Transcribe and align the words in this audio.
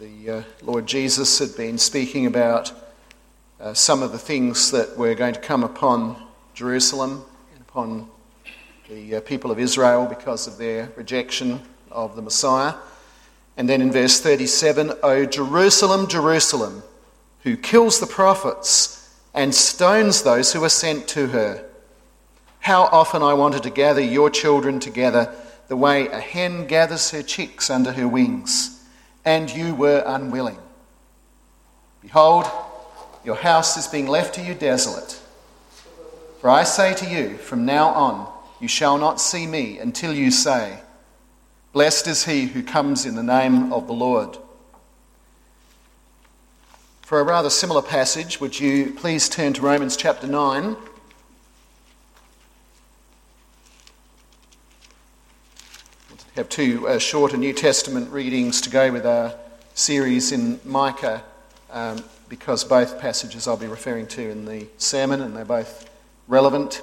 the 0.00 0.30
uh, 0.30 0.42
Lord 0.62 0.86
Jesus 0.86 1.40
had 1.40 1.54
been 1.58 1.76
speaking 1.76 2.24
about 2.24 2.72
uh, 3.60 3.74
some 3.74 4.02
of 4.02 4.12
the 4.12 4.18
things 4.18 4.70
that 4.70 4.96
were 4.96 5.14
going 5.14 5.34
to 5.34 5.40
come 5.40 5.62
upon 5.62 6.16
Jerusalem 6.54 7.22
and 7.52 7.60
upon 7.60 8.08
the 8.88 9.16
uh, 9.16 9.20
people 9.20 9.50
of 9.50 9.58
Israel 9.58 10.06
because 10.06 10.46
of 10.46 10.56
their 10.56 10.90
rejection 10.96 11.60
of 11.90 12.16
the 12.16 12.22
Messiah. 12.22 12.72
And 13.58 13.68
then 13.68 13.82
in 13.82 13.92
verse 13.92 14.18
37, 14.20 14.94
O 15.02 15.26
Jerusalem, 15.26 16.08
Jerusalem, 16.08 16.82
who 17.42 17.58
kills 17.58 18.00
the 18.00 18.06
prophets 18.06 19.14
and 19.34 19.54
stones 19.54 20.22
those 20.22 20.54
who 20.54 20.64
are 20.64 20.70
sent 20.70 21.08
to 21.08 21.26
her. 21.26 21.62
How 22.60 22.84
often 22.84 23.22
I 23.22 23.34
wanted 23.34 23.64
to 23.64 23.70
gather 23.70 24.00
your 24.00 24.30
children 24.30 24.80
together 24.80 25.34
the 25.68 25.76
way 25.76 26.06
a 26.06 26.20
hen 26.20 26.66
gathers 26.66 27.10
her 27.10 27.22
chicks 27.22 27.68
under 27.68 27.92
her 27.92 28.08
wings 28.08 28.79
and 29.24 29.50
you 29.50 29.74
were 29.74 30.02
unwilling. 30.06 30.58
Behold, 32.02 32.46
your 33.24 33.36
house 33.36 33.76
is 33.76 33.86
being 33.86 34.06
left 34.06 34.34
to 34.36 34.42
you 34.42 34.54
desolate. 34.54 35.20
For 36.40 36.48
I 36.48 36.64
say 36.64 36.94
to 36.94 37.06
you, 37.06 37.36
from 37.36 37.66
now 37.66 37.88
on, 37.90 38.32
you 38.60 38.68
shall 38.68 38.96
not 38.98 39.20
see 39.20 39.46
me 39.46 39.78
until 39.78 40.14
you 40.14 40.30
say, 40.30 40.80
Blessed 41.72 42.08
is 42.08 42.24
he 42.24 42.46
who 42.46 42.62
comes 42.62 43.06
in 43.06 43.14
the 43.14 43.22
name 43.22 43.72
of 43.72 43.86
the 43.86 43.92
Lord. 43.92 44.38
For 47.02 47.20
a 47.20 47.24
rather 47.24 47.50
similar 47.50 47.82
passage, 47.82 48.40
would 48.40 48.58
you 48.58 48.92
please 48.96 49.28
turn 49.28 49.52
to 49.54 49.62
Romans 49.62 49.96
chapter 49.96 50.26
9? 50.26 50.76
Have 56.36 56.48
two 56.48 56.88
uh, 56.88 56.98
shorter 56.98 57.36
New 57.36 57.52
Testament 57.52 58.10
readings 58.10 58.60
to 58.62 58.70
go 58.70 58.92
with 58.92 59.06
our 59.06 59.34
series 59.74 60.32
in 60.32 60.60
Micah, 60.64 61.22
um, 61.70 62.02
because 62.28 62.64
both 62.64 63.00
passages 63.00 63.48
I'll 63.48 63.56
be 63.56 63.66
referring 63.66 64.06
to 64.08 64.30
in 64.30 64.44
the 64.44 64.66
sermon, 64.78 65.20
and 65.20 65.36
they're 65.36 65.44
both 65.44 65.90
relevant 66.28 66.82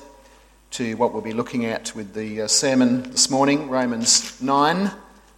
to 0.71 0.95
what 0.97 1.13
we'll 1.13 1.21
be 1.21 1.33
looking 1.33 1.65
at 1.65 1.95
with 1.95 2.13
the 2.13 2.41
uh, 2.41 2.47
sermon 2.47 3.03
this 3.11 3.30
morning. 3.30 3.69
Romans 3.69 4.41
9, 4.41 4.91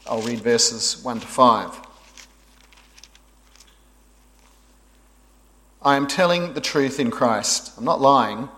I'll 0.08 0.22
read 0.22 0.40
verses 0.40 1.04
1 1.04 1.20
to 1.20 1.28
5. 1.28 1.82
I 5.82 5.96
am 5.96 6.08
telling 6.08 6.54
the 6.54 6.62
truth 6.62 7.00
in 7.00 7.12
Christ. 7.12 7.72
I'm 7.78 7.86
not 7.86 8.02
lying. 8.02 8.50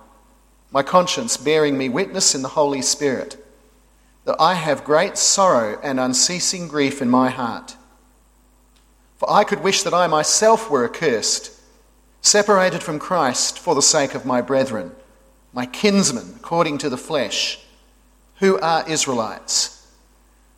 My 0.72 0.82
conscience 0.82 1.38
bearing 1.38 1.78
me 1.78 1.90
witness 1.90 2.34
in 2.34 2.42
the 2.42 2.48
Holy 2.48 2.82
Spirit 2.82 3.38
that 4.26 4.36
I 4.40 4.54
have 4.54 4.84
great 4.84 5.18
sorrow 5.18 5.80
and 5.82 6.00
unceasing 6.00 6.68
grief 6.68 7.02
in 7.02 7.10
my 7.10 7.30
heart. 7.30 7.76
For 9.18 9.32
I 9.32 9.44
could 9.44 9.64
wish 9.64 9.84
that 9.84 9.94
I 9.94 10.08
myself 10.08 10.70
were 10.70 10.86
accursed, 10.86 11.52
separated 12.22 12.84
from 12.84 13.00
Christ 13.00 13.58
for 13.58 13.76
the 13.76 13.82
sake 13.82 14.14
of 14.14 14.26
my 14.26 14.42
brethren, 14.42 14.92
my 15.54 15.66
kinsmen 15.66 16.36
according 16.38 16.78
to 16.80 16.90
the 16.90 16.98
flesh, 16.98 17.60
who 18.38 18.60
are 18.60 18.88
Israelites, 18.88 19.88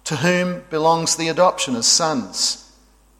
to 0.05 0.17
whom 0.17 0.63
belongs 0.69 1.15
the 1.15 1.29
adoption 1.29 1.75
as 1.75 1.87
sons, 1.87 2.71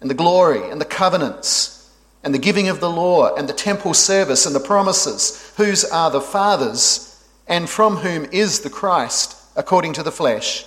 and 0.02 0.10
the 0.10 0.16
glory, 0.16 0.70
and 0.70 0.82
the 0.82 0.86
covenants, 0.86 1.90
and 2.24 2.34
the 2.34 2.40
giving 2.40 2.68
of 2.68 2.82
the 2.82 2.90
law, 2.90 3.34
and 3.36 3.48
the 3.48 3.54
temple 3.54 3.94
service, 3.94 4.46
and 4.46 4.54
the 4.54 4.60
promises, 4.60 5.54
whose 5.56 5.86
are 5.86 6.12
the 6.12 6.22
fathers, 6.22 7.24
and 7.48 7.70
from 7.70 7.98
whom 7.98 8.26
is 8.32 8.62
the 8.62 8.70
Christ 8.70 9.43
according 9.56 9.94
to 9.94 10.04
the 10.04 10.12
flesh, 10.12 10.66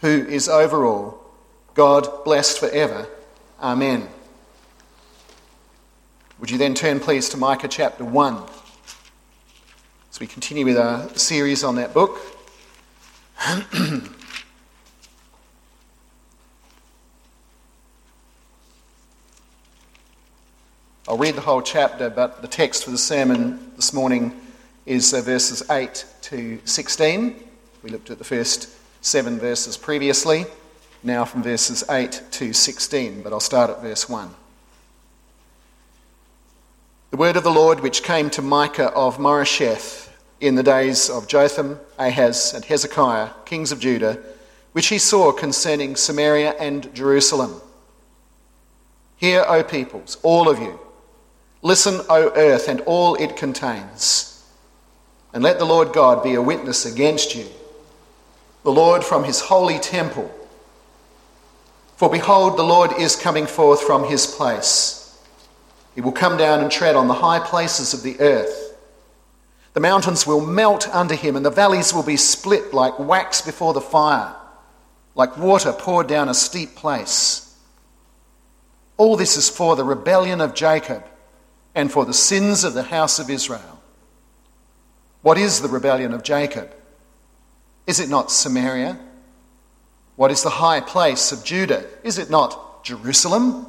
who 0.00 0.08
is 0.08 0.48
over 0.48 0.84
all, 0.84 1.22
God 1.74 2.24
blessed 2.24 2.58
forever. 2.58 3.08
Amen. 3.60 4.08
Would 6.38 6.50
you 6.50 6.58
then 6.58 6.74
turn, 6.74 7.00
please, 7.00 7.28
to 7.30 7.36
Micah 7.36 7.68
chapter 7.68 8.04
1 8.04 8.42
as 10.10 10.20
we 10.20 10.26
continue 10.26 10.64
with 10.64 10.78
our 10.78 11.08
series 11.16 11.64
on 11.64 11.76
that 11.76 11.92
book? 11.92 12.20
I'll 21.08 21.16
read 21.16 21.36
the 21.36 21.40
whole 21.40 21.62
chapter, 21.62 22.10
but 22.10 22.42
the 22.42 22.48
text 22.48 22.84
for 22.84 22.90
the 22.90 22.98
sermon 22.98 23.72
this 23.76 23.94
morning 23.94 24.38
is 24.84 25.14
uh, 25.14 25.22
verses 25.22 25.62
8 25.70 26.04
to 26.22 26.60
16. 26.66 27.47
We 27.88 27.92
looked 27.92 28.10
at 28.10 28.18
the 28.18 28.24
first 28.24 28.68
seven 29.00 29.38
verses 29.38 29.78
previously, 29.78 30.44
now 31.02 31.24
from 31.24 31.42
verses 31.42 31.82
8 31.88 32.20
to 32.32 32.52
16, 32.52 33.22
but 33.22 33.32
I'll 33.32 33.40
start 33.40 33.70
at 33.70 33.80
verse 33.80 34.06
1. 34.10 34.28
The 37.10 37.16
word 37.16 37.38
of 37.38 37.44
the 37.44 37.50
Lord 37.50 37.80
which 37.80 38.02
came 38.02 38.28
to 38.28 38.42
Micah 38.42 38.90
of 38.90 39.16
Moresheth 39.16 40.10
in 40.38 40.54
the 40.54 40.62
days 40.62 41.08
of 41.08 41.28
Jotham, 41.28 41.80
Ahaz, 41.98 42.52
and 42.52 42.62
Hezekiah, 42.62 43.30
kings 43.46 43.72
of 43.72 43.80
Judah, 43.80 44.18
which 44.72 44.88
he 44.88 44.98
saw 44.98 45.32
concerning 45.32 45.96
Samaria 45.96 46.56
and 46.60 46.94
Jerusalem. 46.94 47.58
Hear, 49.16 49.46
O 49.48 49.62
peoples, 49.62 50.18
all 50.22 50.50
of 50.50 50.58
you. 50.58 50.78
Listen, 51.62 52.02
O 52.10 52.32
earth, 52.36 52.68
and 52.68 52.82
all 52.82 53.14
it 53.14 53.38
contains. 53.38 54.46
And 55.32 55.42
let 55.42 55.58
the 55.58 55.64
Lord 55.64 55.94
God 55.94 56.22
be 56.22 56.34
a 56.34 56.42
witness 56.42 56.84
against 56.84 57.34
you 57.34 57.46
the 58.62 58.72
Lord 58.72 59.04
from 59.04 59.24
his 59.24 59.40
holy 59.40 59.78
temple. 59.78 60.30
For 61.96 62.08
behold, 62.08 62.56
the 62.56 62.64
Lord 62.64 62.92
is 62.98 63.16
coming 63.16 63.46
forth 63.46 63.82
from 63.82 64.04
his 64.04 64.26
place. 64.26 65.18
He 65.94 66.00
will 66.00 66.12
come 66.12 66.36
down 66.36 66.60
and 66.60 66.70
tread 66.70 66.94
on 66.94 67.08
the 67.08 67.14
high 67.14 67.40
places 67.40 67.92
of 67.92 68.02
the 68.02 68.20
earth. 68.20 68.76
The 69.74 69.80
mountains 69.80 70.26
will 70.26 70.44
melt 70.44 70.88
under 70.94 71.14
him, 71.14 71.36
and 71.36 71.44
the 71.44 71.50
valleys 71.50 71.92
will 71.92 72.02
be 72.02 72.16
split 72.16 72.72
like 72.72 72.98
wax 72.98 73.40
before 73.42 73.72
the 73.72 73.80
fire, 73.80 74.34
like 75.14 75.36
water 75.36 75.72
poured 75.72 76.06
down 76.06 76.28
a 76.28 76.34
steep 76.34 76.74
place. 76.76 77.56
All 78.96 79.16
this 79.16 79.36
is 79.36 79.48
for 79.48 79.76
the 79.76 79.84
rebellion 79.84 80.40
of 80.40 80.54
Jacob 80.54 81.04
and 81.74 81.90
for 81.90 82.04
the 82.04 82.14
sins 82.14 82.64
of 82.64 82.74
the 82.74 82.82
house 82.82 83.18
of 83.18 83.30
Israel. 83.30 83.80
What 85.22 85.38
is 85.38 85.60
the 85.60 85.68
rebellion 85.68 86.12
of 86.12 86.22
Jacob? 86.22 86.72
Is 87.88 88.00
it 88.00 88.10
not 88.10 88.30
Samaria? 88.30 88.98
What 90.16 90.30
is 90.30 90.42
the 90.42 90.50
high 90.50 90.80
place 90.80 91.32
of 91.32 91.42
Judah? 91.42 91.86
Is 92.04 92.18
it 92.18 92.28
not 92.28 92.84
Jerusalem? 92.84 93.66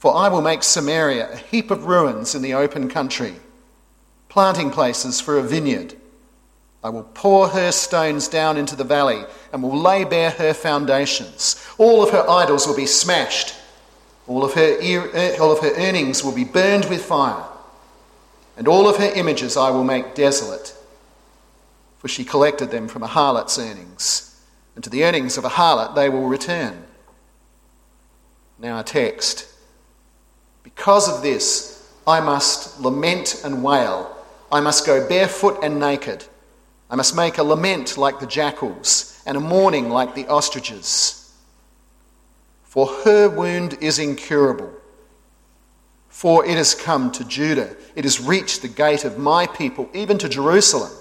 For 0.00 0.12
I 0.12 0.28
will 0.28 0.42
make 0.42 0.64
Samaria 0.64 1.32
a 1.32 1.36
heap 1.36 1.70
of 1.70 1.86
ruins 1.86 2.34
in 2.34 2.42
the 2.42 2.54
open 2.54 2.90
country, 2.90 3.36
planting 4.28 4.72
places 4.72 5.20
for 5.20 5.38
a 5.38 5.42
vineyard. 5.42 5.94
I 6.82 6.88
will 6.88 7.04
pour 7.14 7.48
her 7.48 7.70
stones 7.70 8.26
down 8.26 8.56
into 8.56 8.74
the 8.74 8.82
valley 8.82 9.22
and 9.52 9.62
will 9.62 9.78
lay 9.78 10.02
bare 10.02 10.30
her 10.30 10.52
foundations. 10.52 11.64
All 11.78 12.02
of 12.02 12.10
her 12.10 12.28
idols 12.28 12.66
will 12.66 12.76
be 12.76 12.86
smashed. 12.86 13.54
All 14.26 14.44
of 14.44 14.54
her, 14.54 14.78
er, 14.82 15.36
all 15.40 15.52
of 15.52 15.60
her 15.60 15.74
earnings 15.76 16.24
will 16.24 16.34
be 16.34 16.44
burned 16.44 16.86
with 16.86 17.04
fire. 17.04 17.46
And 18.56 18.66
all 18.66 18.88
of 18.88 18.96
her 18.96 19.12
images 19.14 19.56
I 19.56 19.70
will 19.70 19.84
make 19.84 20.16
desolate 20.16 20.73
for 22.04 22.08
she 22.08 22.22
collected 22.22 22.70
them 22.70 22.86
from 22.86 23.02
a 23.02 23.06
harlot's 23.06 23.58
earnings, 23.58 24.38
and 24.74 24.84
to 24.84 24.90
the 24.90 25.02
earnings 25.04 25.38
of 25.38 25.46
a 25.46 25.48
harlot 25.48 25.94
they 25.94 26.10
will 26.10 26.26
return. 26.26 26.84
Now, 28.58 28.78
a 28.78 28.82
text. 28.82 29.48
Because 30.62 31.08
of 31.08 31.22
this, 31.22 31.90
I 32.06 32.20
must 32.20 32.78
lament 32.78 33.40
and 33.42 33.64
wail. 33.64 34.14
I 34.52 34.60
must 34.60 34.84
go 34.84 35.08
barefoot 35.08 35.60
and 35.64 35.80
naked. 35.80 36.26
I 36.90 36.96
must 36.96 37.16
make 37.16 37.38
a 37.38 37.42
lament 37.42 37.96
like 37.96 38.20
the 38.20 38.26
jackals, 38.26 39.22
and 39.24 39.38
a 39.38 39.40
mourning 39.40 39.88
like 39.88 40.14
the 40.14 40.26
ostriches. 40.26 41.32
For 42.64 42.86
her 43.04 43.30
wound 43.30 43.78
is 43.80 43.98
incurable. 43.98 44.70
For 46.10 46.44
it 46.44 46.58
has 46.58 46.74
come 46.74 47.10
to 47.12 47.24
Judah, 47.24 47.74
it 47.96 48.04
has 48.04 48.20
reached 48.20 48.60
the 48.60 48.68
gate 48.68 49.06
of 49.06 49.16
my 49.16 49.46
people, 49.46 49.88
even 49.94 50.18
to 50.18 50.28
Jerusalem. 50.28 50.92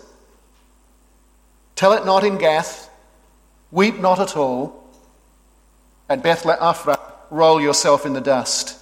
Tell 1.83 1.91
it 1.91 2.05
not 2.05 2.23
in 2.23 2.37
Gath, 2.37 2.89
weep 3.69 3.99
not 3.99 4.17
at 4.17 4.37
all. 4.37 4.89
At 6.07 6.23
Beth 6.23 6.43
Le'afra, 6.43 6.97
roll 7.29 7.59
yourself 7.59 8.05
in 8.05 8.13
the 8.13 8.21
dust. 8.21 8.81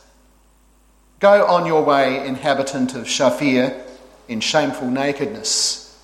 Go 1.20 1.48
on 1.48 1.66
your 1.66 1.84
way, 1.84 2.24
inhabitant 2.28 2.94
of 2.94 3.06
Shaphir, 3.06 3.76
in 4.28 4.40
shameful 4.40 4.88
nakedness. 4.88 6.00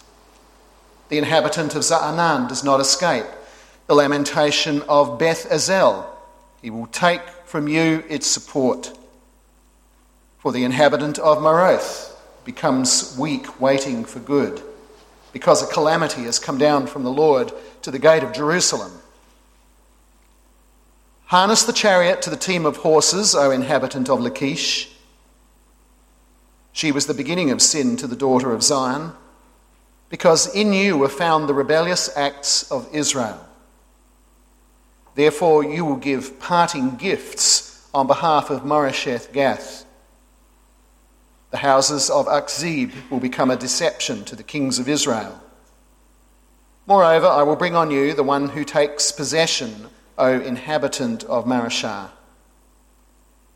The 1.10 1.20
inhabitant 1.20 1.76
of 1.76 1.84
Za'anan 1.84 2.50
does 2.50 2.64
not 2.64 2.80
escape. 2.80 3.28
The 3.86 3.94
lamentation 3.94 4.82
of 4.90 5.20
Beth 5.20 5.48
Ezel, 5.52 6.04
he 6.64 6.72
will 6.72 6.88
take 6.88 7.22
from 7.46 7.68
you 7.68 8.04
its 8.10 8.26
support. 8.26 8.98
For 10.40 10.52
the 10.52 10.64
inhabitant 10.64 11.20
of 11.20 11.44
Maroth 11.44 12.20
becomes 12.44 13.16
weak, 13.20 13.62
waiting 13.62 14.04
for 14.04 14.18
good 14.18 14.64
because 15.38 15.62
a 15.62 15.72
calamity 15.72 16.24
has 16.24 16.40
come 16.40 16.58
down 16.58 16.88
from 16.88 17.04
the 17.04 17.12
Lord 17.12 17.54
to 17.84 17.92
the 17.92 18.00
gate 18.00 18.24
of 18.24 18.34
Jerusalem. 18.34 18.92
Harness 21.26 21.62
the 21.62 21.74
chariot 21.74 22.24
to 22.24 22.32
the 22.32 22.36
team 22.36 22.66
of 22.66 22.78
horses, 22.78 23.36
O 23.36 23.52
inhabitant 23.52 24.10
of 24.10 24.20
Lachish. 24.20 24.90
She 26.72 26.92
was 26.92 27.06
the 27.06 27.14
beginning 27.14 27.52
of 27.52 27.62
sin 27.62 27.98
to 27.98 28.08
the 28.08 28.16
daughter 28.16 28.52
of 28.52 28.64
Zion, 28.64 29.12
because 30.10 30.52
in 30.56 30.74
you 30.74 30.98
were 30.98 31.08
found 31.08 31.48
the 31.48 31.54
rebellious 31.54 32.10
acts 32.18 32.72
of 32.72 32.90
Israel. 32.92 33.40
Therefore, 35.14 35.64
you 35.64 35.86
will 35.86 35.98
give 35.98 36.40
parting 36.40 36.96
gifts 36.96 37.88
on 37.94 38.08
behalf 38.08 38.50
of 38.50 38.64
Moresheth 38.64 39.32
Gath. 39.34 39.86
The 41.52 41.58
houses 41.58 42.10
of 42.10 42.26
Achzib 42.26 42.92
will 43.10 43.20
become 43.20 43.50
a 43.50 43.56
deception 43.56 44.26
to 44.26 44.36
the 44.36 44.44
kings 44.44 44.80
of 44.80 44.90
Israel. 44.90 45.42
Moreover, 46.86 47.28
I 47.28 47.44
will 47.44 47.56
bring 47.56 47.76
on 47.76 47.92
you 47.92 48.14
the 48.14 48.24
one 48.24 48.50
who 48.50 48.64
takes 48.64 49.12
possession 49.12 49.88
O 50.18 50.40
inhabitant 50.40 51.24
of 51.26 51.46
Mareshah. 51.46 52.10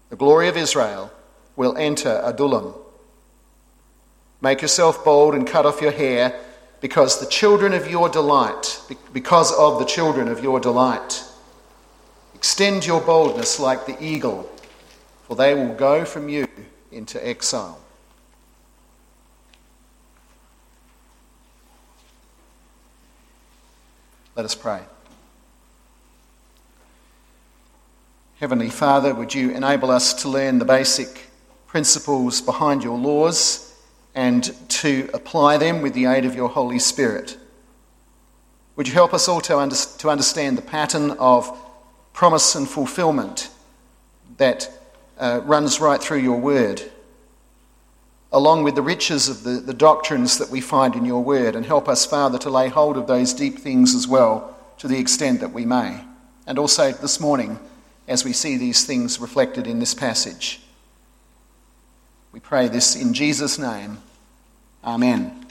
The 0.10 0.16
glory 0.16 0.48
of 0.48 0.58
Israel 0.58 1.12
will 1.56 1.76
enter 1.78 2.22
Adullam. 2.24 2.76
Make 4.42 4.62
yourself 4.62 5.04
bold 5.04 5.34
and 5.34 5.48
cut 5.48 5.66
off 5.66 5.82
your 5.82 5.92
hair, 5.92 6.40
because 6.82 7.20
the 7.20 7.26
children 7.26 7.74
of 7.74 7.90
your 7.90 8.10
delight, 8.10 8.82
because 9.14 9.52
of 9.54 9.80
the 9.80 9.86
children 9.86 10.28
of 10.28 10.44
your 10.44 10.60
delight. 10.60 11.24
Extend 12.36 12.86
your 12.86 13.02
boldness 13.02 13.60
like 13.60 13.86
the 13.86 14.04
eagle, 14.04 14.50
for 15.28 15.36
they 15.36 15.54
will 15.54 15.76
go 15.76 16.06
from 16.06 16.28
you 16.28 16.48
into 16.92 17.26
exile. 17.26 17.80
Let 24.36 24.46
us 24.46 24.56
pray. 24.56 24.82
Heavenly 28.40 28.70
Father, 28.70 29.14
would 29.14 29.36
you 29.36 29.52
enable 29.52 29.92
us 29.92 30.14
to 30.22 30.30
learn 30.30 30.58
the 30.58 30.66
basic 30.66 31.30
principles 31.68 32.42
behind 32.42 32.84
your 32.84 32.98
laws 32.98 33.78
and 34.16 34.52
to 34.70 35.10
apply 35.14 35.58
them 35.58 35.82
with 35.82 35.94
the 35.94 36.06
aid 36.06 36.26
of 36.26 36.34
your 36.34 36.50
Holy 36.50 36.80
Spirit? 36.80 37.38
Would 38.76 38.88
you 38.88 38.94
help 38.94 39.14
us 39.14 39.28
all 39.28 39.42
to, 39.42 39.60
under, 39.60 39.76
to 39.76 40.10
understand 40.10 40.58
the 40.58 40.64
pattern 40.64 41.12
of 41.12 41.56
promise 42.14 42.56
and 42.56 42.68
fulfillment 42.68 43.50
that 44.38 44.81
uh, 45.22 45.40
runs 45.46 45.80
right 45.80 46.02
through 46.02 46.18
your 46.18 46.40
word, 46.40 46.82
along 48.32 48.64
with 48.64 48.74
the 48.74 48.82
riches 48.82 49.30
of 49.30 49.44
the, 49.44 49.52
the 49.52 49.74
doctrines 49.74 50.40
that 50.40 50.50
we 50.50 50.60
find 50.60 50.96
in 50.96 51.06
your 51.06 51.24
word, 51.24 51.56
and 51.56 51.66
help 51.66 51.88
us, 51.88 52.06
Father, 52.06 52.40
to 52.40 52.50
lay 52.50 52.68
hold 52.68 52.98
of 52.98 53.06
those 53.06 53.34
deep 53.34 53.60
things 53.60 53.94
as 53.94 54.08
well 54.08 54.58
to 54.80 54.88
the 54.88 54.98
extent 54.98 55.40
that 55.40 55.54
we 55.54 55.64
may. 55.64 56.04
And 56.48 56.58
also 56.58 56.92
this 56.92 57.20
morning, 57.20 57.60
as 58.08 58.26
we 58.26 58.34
see 58.34 58.58
these 58.58 58.84
things 58.84 59.20
reflected 59.20 59.68
in 59.68 59.78
this 59.78 59.94
passage. 59.94 60.60
We 62.32 62.40
pray 62.40 62.68
this 62.68 62.96
in 62.96 63.14
Jesus' 63.14 63.60
name. 63.60 64.00
Amen. 64.84 65.46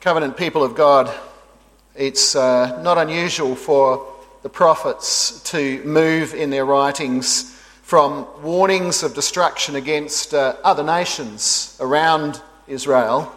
Covenant 0.00 0.36
people 0.36 0.62
of 0.62 0.76
God, 0.76 1.12
it's 1.96 2.36
uh, 2.36 2.80
not 2.82 2.96
unusual 2.96 3.56
for 3.56 4.09
the 4.42 4.48
prophets 4.48 5.42
to 5.50 5.82
move 5.84 6.34
in 6.34 6.50
their 6.50 6.64
writings 6.64 7.56
from 7.82 8.26
warnings 8.42 9.02
of 9.02 9.14
destruction 9.14 9.74
against 9.74 10.32
uh, 10.32 10.56
other 10.62 10.82
nations 10.82 11.76
around 11.80 12.40
Israel, 12.68 13.34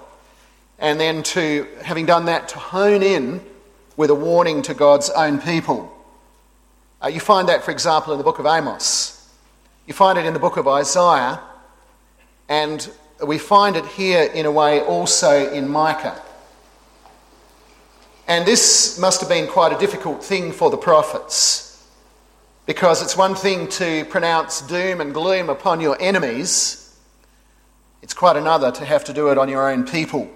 and 0.79 0.99
then 0.99 1.23
to, 1.23 1.67
having 1.81 2.05
done 2.05 2.25
that, 2.25 2.47
to 2.49 2.59
hone 2.59 3.01
in 3.01 3.41
with 3.97 4.09
a 4.09 4.15
warning 4.15 4.61
to 4.61 4.73
God's 4.73 5.09
own 5.09 5.39
people. 5.39 5.91
Uh, 7.03 7.07
you 7.07 7.19
find 7.19 7.49
that, 7.49 7.63
for 7.63 7.71
example, 7.71 8.13
in 8.13 8.17
the 8.17 8.23
book 8.23 8.39
of 8.39 8.45
Amos. 8.45 9.27
You 9.87 9.93
find 9.93 10.17
it 10.17 10.25
in 10.25 10.33
the 10.33 10.39
book 10.39 10.57
of 10.57 10.67
Isaiah, 10.67 11.41
and 12.47 12.89
we 13.25 13.37
find 13.37 13.75
it 13.75 13.85
here 13.85 14.23
in 14.23 14.45
a 14.45 14.51
way 14.51 14.81
also 14.81 15.51
in 15.51 15.67
Micah. 15.67 16.21
And 18.27 18.45
this 18.45 18.97
must 18.99 19.19
have 19.19 19.29
been 19.29 19.47
quite 19.47 19.73
a 19.73 19.77
difficult 19.77 20.23
thing 20.23 20.51
for 20.51 20.69
the 20.69 20.77
prophets 20.77 21.63
because 22.65 23.01
it's 23.01 23.17
one 23.17 23.35
thing 23.35 23.67
to 23.67 24.05
pronounce 24.05 24.61
doom 24.61 25.01
and 25.01 25.13
gloom 25.13 25.49
upon 25.49 25.81
your 25.81 25.97
enemies, 25.99 26.97
it's 28.01 28.13
quite 28.13 28.37
another 28.37 28.71
to 28.71 28.85
have 28.85 29.03
to 29.05 29.13
do 29.13 29.29
it 29.29 29.37
on 29.37 29.49
your 29.49 29.69
own 29.69 29.85
people. 29.85 30.29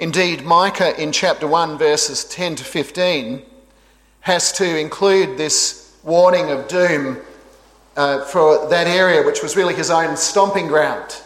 Indeed, 0.00 0.44
Micah 0.44 1.00
in 1.00 1.12
chapter 1.12 1.46
1, 1.46 1.78
verses 1.78 2.24
10 2.24 2.56
to 2.56 2.64
15, 2.64 3.42
has 4.20 4.52
to 4.52 4.78
include 4.78 5.38
this 5.38 5.96
warning 6.02 6.50
of 6.50 6.66
doom 6.68 7.18
uh, 7.96 8.24
for 8.24 8.68
that 8.68 8.86
area 8.86 9.24
which 9.24 9.42
was 9.42 9.56
really 9.56 9.74
his 9.74 9.90
own 9.90 10.16
stomping 10.16 10.66
ground, 10.66 11.20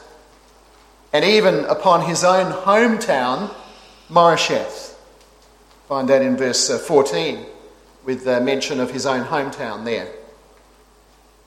and 1.12 1.24
even 1.24 1.64
upon 1.66 2.06
his 2.06 2.24
own 2.24 2.52
hometown, 2.52 3.54
Moresheth. 4.12 4.94
Find 5.88 6.06
that 6.10 6.20
in 6.20 6.36
verse 6.36 6.68
uh, 6.68 6.78
14, 6.78 7.46
with 8.04 8.24
the 8.24 8.42
mention 8.42 8.78
of 8.78 8.90
his 8.90 9.06
own 9.06 9.24
hometown 9.24 9.86
there. 9.86 10.06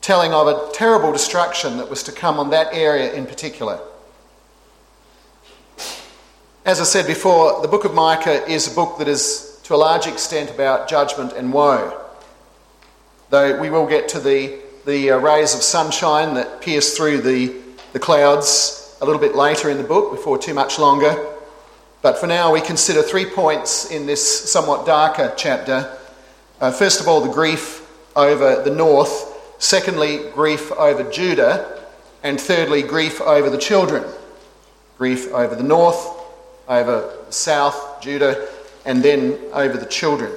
Telling 0.01 0.33
of 0.33 0.47
a 0.47 0.71
terrible 0.73 1.11
destruction 1.11 1.77
that 1.77 1.89
was 1.89 2.01
to 2.03 2.11
come 2.11 2.39
on 2.39 2.49
that 2.49 2.73
area 2.73 3.13
in 3.13 3.27
particular. 3.27 3.79
As 6.65 6.81
I 6.81 6.85
said 6.85 7.05
before, 7.05 7.61
the 7.61 7.67
book 7.67 7.85
of 7.85 7.93
Micah 7.93 8.43
is 8.49 8.71
a 8.71 8.73
book 8.73 8.97
that 8.97 9.07
is 9.07 9.59
to 9.63 9.75
a 9.75 9.77
large 9.77 10.07
extent 10.07 10.49
about 10.49 10.89
judgment 10.89 11.33
and 11.33 11.53
woe. 11.53 12.01
Though 13.29 13.59
we 13.59 13.69
will 13.69 13.85
get 13.85 14.09
to 14.09 14.19
the, 14.19 14.59
the 14.85 15.11
uh, 15.11 15.17
rays 15.17 15.53
of 15.53 15.61
sunshine 15.61 16.33
that 16.33 16.61
pierce 16.61 16.97
through 16.97 17.21
the, 17.21 17.53
the 17.93 17.99
clouds 17.99 18.97
a 19.01 19.05
little 19.05 19.21
bit 19.21 19.35
later 19.35 19.69
in 19.69 19.77
the 19.77 19.83
book, 19.83 20.11
before 20.11 20.39
too 20.39 20.55
much 20.55 20.79
longer. 20.79 21.34
But 22.05 22.19
for 22.19 22.27
now, 22.27 22.53
we 22.53 22.61
consider 22.61 23.01
three 23.01 23.25
points 23.25 23.89
in 23.89 24.05
this 24.05 24.51
somewhat 24.51 24.85
darker 24.85 25.33
chapter. 25.35 25.97
Uh, 26.61 26.69
first 26.69 27.01
of 27.01 27.07
all, 27.07 27.19
the 27.19 27.33
grief 27.33 27.91
over 28.15 28.61
the 28.61 28.69
north. 28.69 29.35
Secondly, 29.57 30.29
grief 30.35 30.71
over 30.73 31.01
Judah. 31.09 31.83
And 32.21 32.39
thirdly, 32.39 32.83
grief 32.83 33.19
over 33.21 33.49
the 33.49 33.57
children. 33.57 34.03
Grief 34.99 35.31
over 35.31 35.55
the 35.55 35.63
north, 35.63 36.07
over 36.67 37.11
the 37.25 37.31
south, 37.31 37.99
Judah, 38.01 38.49
and 38.85 39.01
then 39.01 39.39
over 39.51 39.75
the 39.75 39.87
children. 39.87 40.31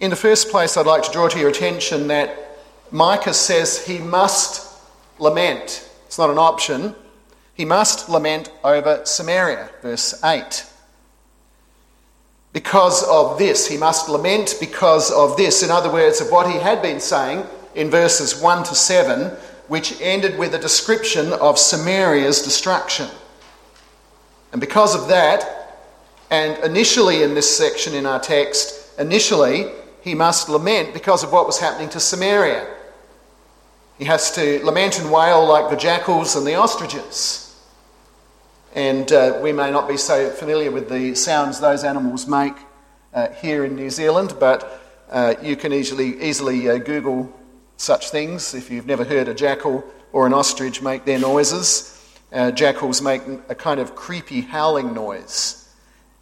In 0.00 0.10
the 0.10 0.16
first 0.16 0.50
place, 0.50 0.76
I'd 0.76 0.84
like 0.84 1.04
to 1.04 1.10
draw 1.10 1.28
to 1.28 1.38
your 1.38 1.48
attention 1.48 2.08
that 2.08 2.58
Micah 2.90 3.32
says 3.32 3.86
he 3.86 4.00
must 4.00 4.70
lament. 5.18 5.88
It's 6.04 6.18
not 6.18 6.28
an 6.28 6.36
option. 6.36 6.94
He 7.62 7.66
must 7.66 8.08
lament 8.08 8.50
over 8.64 9.02
Samaria, 9.04 9.70
verse 9.82 10.20
8. 10.24 10.66
Because 12.52 13.04
of 13.04 13.38
this, 13.38 13.68
he 13.68 13.76
must 13.76 14.08
lament 14.08 14.56
because 14.58 15.12
of 15.12 15.36
this. 15.36 15.62
In 15.62 15.70
other 15.70 15.88
words, 15.88 16.20
of 16.20 16.32
what 16.32 16.50
he 16.50 16.58
had 16.58 16.82
been 16.82 16.98
saying 16.98 17.46
in 17.76 17.88
verses 17.88 18.42
1 18.42 18.64
to 18.64 18.74
7 18.74 19.28
which 19.68 20.00
ended 20.00 20.36
with 20.40 20.56
a 20.56 20.58
description 20.58 21.32
of 21.34 21.56
Samaria's 21.56 22.42
destruction. 22.42 23.08
And 24.50 24.60
because 24.60 24.96
of 25.00 25.06
that, 25.06 25.78
and 26.32 26.58
initially 26.64 27.22
in 27.22 27.34
this 27.34 27.56
section 27.56 27.94
in 27.94 28.06
our 28.06 28.18
text, 28.18 28.98
initially 28.98 29.70
he 30.00 30.16
must 30.16 30.48
lament 30.48 30.92
because 30.92 31.22
of 31.22 31.32
what 31.32 31.46
was 31.46 31.60
happening 31.60 31.90
to 31.90 32.00
Samaria. 32.00 32.66
He 33.98 34.06
has 34.06 34.32
to 34.32 34.60
lament 34.64 34.98
and 34.98 35.12
wail 35.12 35.46
like 35.46 35.70
the 35.70 35.76
jackals 35.76 36.34
and 36.34 36.44
the 36.44 36.56
ostriches. 36.56 37.41
And 38.74 39.12
uh, 39.12 39.38
we 39.42 39.52
may 39.52 39.70
not 39.70 39.86
be 39.86 39.98
so 39.98 40.30
familiar 40.30 40.70
with 40.70 40.88
the 40.88 41.14
sounds 41.14 41.60
those 41.60 41.84
animals 41.84 42.26
make 42.26 42.54
uh, 43.12 43.28
here 43.28 43.66
in 43.66 43.76
New 43.76 43.90
Zealand, 43.90 44.34
but 44.40 44.80
uh, 45.10 45.34
you 45.42 45.56
can 45.56 45.74
easily, 45.74 46.22
easily 46.22 46.70
uh, 46.70 46.78
Google 46.78 47.30
such 47.76 48.08
things. 48.08 48.54
If 48.54 48.70
you've 48.70 48.86
never 48.86 49.04
heard 49.04 49.28
a 49.28 49.34
jackal 49.34 49.84
or 50.14 50.26
an 50.26 50.32
ostrich 50.32 50.80
make 50.80 51.04
their 51.04 51.18
noises, 51.18 52.02
uh, 52.32 52.50
jackals 52.50 53.02
make 53.02 53.20
a 53.50 53.54
kind 53.54 53.78
of 53.78 53.94
creepy 53.94 54.40
howling 54.40 54.94
noise, 54.94 55.68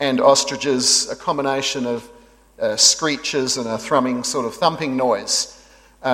and 0.00 0.20
ostriches 0.20 1.08
a 1.08 1.14
combination 1.14 1.86
of 1.86 2.10
uh, 2.58 2.74
screeches 2.74 3.58
and 3.58 3.68
a 3.68 3.78
thrumming 3.78 4.24
sort 4.24 4.44
of 4.44 4.56
thumping 4.56 4.96
noise. 4.96 5.56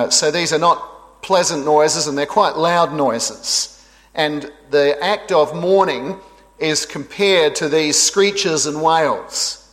So 0.09 0.29
these 0.29 0.53
are 0.53 0.59
not 0.59 1.23
pleasant 1.23 1.65
noises 1.65 2.05
and 2.07 2.17
they're 2.17 2.25
quite 2.27 2.57
loud 2.57 2.93
noises. 2.93 3.76
And 4.17 4.51
the 4.71 5.01
act 5.01 5.31
of 5.31 5.55
mourning 5.55 6.17
is 6.59 6.85
compared 6.85 7.55
to 7.55 7.69
these 7.69 7.97
screeches 7.97 8.65
and 8.65 8.81
wails. 8.81 9.63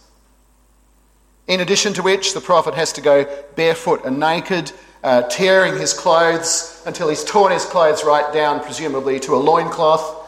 In 1.49 1.61
addition 1.61 1.93
to 1.95 2.03
which, 2.03 2.35
the 2.35 2.41
prophet 2.41 2.75
has 2.75 2.93
to 2.93 3.01
go 3.01 3.25
barefoot 3.57 4.05
and 4.05 4.21
naked 4.21 4.71
uh, 5.03 5.23
tearing 5.23 5.79
his 5.79 5.93
clothes 5.93 6.83
until 6.87 7.09
he's 7.09 7.25
torn 7.25 7.53
his 7.53 7.65
clothes 7.65 8.05
right 8.05 8.33
down, 8.33 8.61
presumably 8.61 9.19
to 9.21 9.35
a 9.35 9.41
loincloth, 9.51 10.23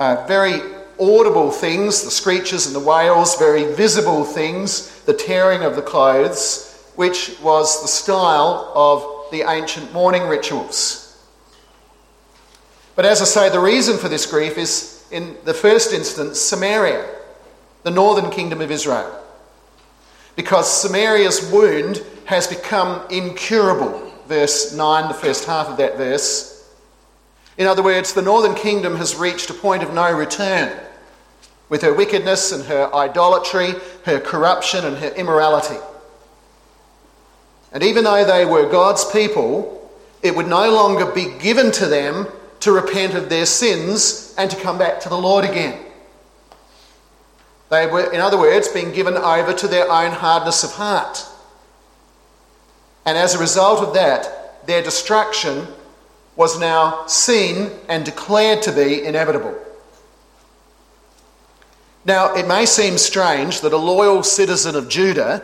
Uh, 0.00 0.24
very 0.26 0.62
audible 0.98 1.50
things, 1.50 2.02
the 2.02 2.10
screeches 2.10 2.66
and 2.66 2.74
the 2.74 2.80
wails, 2.80 3.36
very 3.36 3.64
visible 3.74 4.24
things, 4.24 4.88
the 5.04 5.12
tearing 5.12 5.62
of 5.62 5.76
the 5.76 5.82
clothes, 5.82 6.72
which 6.96 7.38
was 7.42 7.82
the 7.82 7.88
style 7.88 8.72
of 8.74 9.04
the 9.30 9.42
ancient 9.42 9.92
mourning 9.92 10.26
rituals. 10.26 10.99
But 13.00 13.08
as 13.08 13.22
I 13.22 13.24
say, 13.24 13.48
the 13.48 13.58
reason 13.58 13.96
for 13.96 14.10
this 14.10 14.26
grief 14.26 14.58
is, 14.58 15.02
in 15.10 15.34
the 15.46 15.54
first 15.54 15.94
instance, 15.94 16.38
Samaria, 16.38 17.08
the 17.82 17.90
northern 17.90 18.30
kingdom 18.30 18.60
of 18.60 18.70
Israel. 18.70 19.10
Because 20.36 20.70
Samaria's 20.70 21.50
wound 21.50 22.04
has 22.26 22.46
become 22.46 23.00
incurable. 23.10 24.12
Verse 24.26 24.74
9, 24.74 25.08
the 25.08 25.14
first 25.14 25.46
half 25.46 25.68
of 25.68 25.78
that 25.78 25.96
verse. 25.96 26.70
In 27.56 27.66
other 27.66 27.82
words, 27.82 28.12
the 28.12 28.20
northern 28.20 28.54
kingdom 28.54 28.96
has 28.96 29.16
reached 29.16 29.48
a 29.48 29.54
point 29.54 29.82
of 29.82 29.94
no 29.94 30.12
return 30.12 30.78
with 31.70 31.80
her 31.80 31.94
wickedness 31.94 32.52
and 32.52 32.66
her 32.66 32.94
idolatry, 32.94 33.76
her 34.04 34.20
corruption 34.20 34.84
and 34.84 34.98
her 34.98 35.14
immorality. 35.14 35.80
And 37.72 37.82
even 37.82 38.04
though 38.04 38.26
they 38.26 38.44
were 38.44 38.68
God's 38.68 39.10
people, 39.10 39.90
it 40.22 40.36
would 40.36 40.48
no 40.48 40.70
longer 40.70 41.10
be 41.10 41.38
given 41.38 41.72
to 41.72 41.86
them 41.86 42.26
to 42.60 42.72
repent 42.72 43.14
of 43.14 43.28
their 43.28 43.46
sins 43.46 44.34
and 44.38 44.50
to 44.50 44.56
come 44.56 44.78
back 44.78 45.00
to 45.00 45.08
the 45.08 45.16
Lord 45.16 45.44
again. 45.44 45.78
They 47.70 47.86
were, 47.86 48.12
in 48.12 48.20
other 48.20 48.38
words, 48.38 48.68
being 48.68 48.92
given 48.92 49.16
over 49.16 49.52
to 49.52 49.68
their 49.68 49.90
own 49.90 50.12
hardness 50.12 50.64
of 50.64 50.72
heart. 50.72 51.24
And 53.06 53.16
as 53.16 53.34
a 53.34 53.38
result 53.38 53.80
of 53.80 53.94
that, 53.94 54.66
their 54.66 54.82
destruction 54.82 55.66
was 56.36 56.58
now 56.58 57.06
seen 57.06 57.70
and 57.88 58.04
declared 58.04 58.62
to 58.62 58.72
be 58.72 59.04
inevitable. 59.04 59.56
Now, 62.04 62.34
it 62.34 62.46
may 62.46 62.66
seem 62.66 62.98
strange 62.98 63.60
that 63.60 63.72
a 63.72 63.76
loyal 63.76 64.22
citizen 64.22 64.74
of 64.74 64.88
Judah 64.88 65.42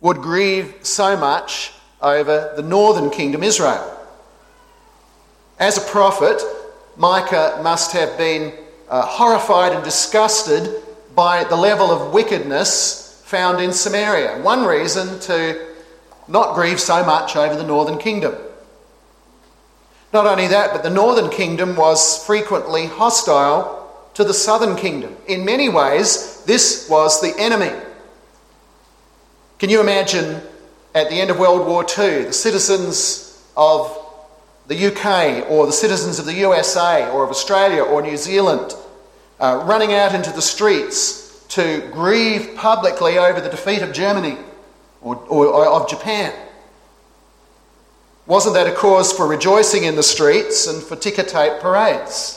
would 0.00 0.18
grieve 0.18 0.74
so 0.82 1.16
much 1.16 1.72
over 2.00 2.52
the 2.56 2.62
northern 2.62 3.10
kingdom, 3.10 3.42
Israel. 3.42 3.99
As 5.60 5.76
a 5.76 5.82
prophet, 5.82 6.42
Micah 6.96 7.60
must 7.62 7.92
have 7.92 8.16
been 8.16 8.54
uh, 8.88 9.02
horrified 9.02 9.74
and 9.74 9.84
disgusted 9.84 10.82
by 11.14 11.44
the 11.44 11.54
level 11.54 11.90
of 11.90 12.14
wickedness 12.14 13.22
found 13.26 13.60
in 13.60 13.70
Samaria. 13.70 14.40
One 14.40 14.64
reason 14.64 15.20
to 15.20 15.66
not 16.26 16.54
grieve 16.54 16.80
so 16.80 17.04
much 17.04 17.36
over 17.36 17.56
the 17.56 17.66
northern 17.66 17.98
kingdom. 17.98 18.36
Not 20.14 20.26
only 20.26 20.46
that, 20.46 20.72
but 20.72 20.82
the 20.82 20.88
northern 20.88 21.28
kingdom 21.28 21.76
was 21.76 22.24
frequently 22.24 22.86
hostile 22.86 24.08
to 24.14 24.24
the 24.24 24.32
southern 24.32 24.76
kingdom. 24.76 25.14
In 25.28 25.44
many 25.44 25.68
ways, 25.68 26.42
this 26.46 26.88
was 26.88 27.20
the 27.20 27.34
enemy. 27.38 27.78
Can 29.58 29.68
you 29.68 29.82
imagine 29.82 30.40
at 30.94 31.10
the 31.10 31.20
end 31.20 31.30
of 31.30 31.38
World 31.38 31.66
War 31.66 31.82
II, 31.84 32.24
the 32.24 32.32
citizens 32.32 33.44
of 33.58 33.99
the 34.70 34.86
UK 34.86 35.50
or 35.50 35.66
the 35.66 35.72
citizens 35.72 36.20
of 36.20 36.26
the 36.26 36.34
USA 36.34 37.10
or 37.10 37.24
of 37.24 37.30
Australia 37.30 37.82
or 37.82 38.00
New 38.00 38.16
Zealand 38.16 38.76
uh, 39.40 39.64
running 39.66 39.92
out 39.92 40.14
into 40.14 40.30
the 40.30 40.40
streets 40.40 41.44
to 41.48 41.90
grieve 41.92 42.54
publicly 42.54 43.18
over 43.18 43.40
the 43.40 43.48
defeat 43.48 43.82
of 43.82 43.92
Germany 43.92 44.38
or, 45.02 45.16
or, 45.28 45.46
or 45.46 45.66
of 45.66 45.90
Japan. 45.90 46.32
Wasn't 48.28 48.54
that 48.54 48.68
a 48.68 48.72
cause 48.72 49.12
for 49.12 49.26
rejoicing 49.26 49.82
in 49.82 49.96
the 49.96 50.04
streets 50.04 50.68
and 50.68 50.80
for 50.80 50.94
ticker 50.94 51.24
tape 51.24 51.60
parades? 51.60 52.36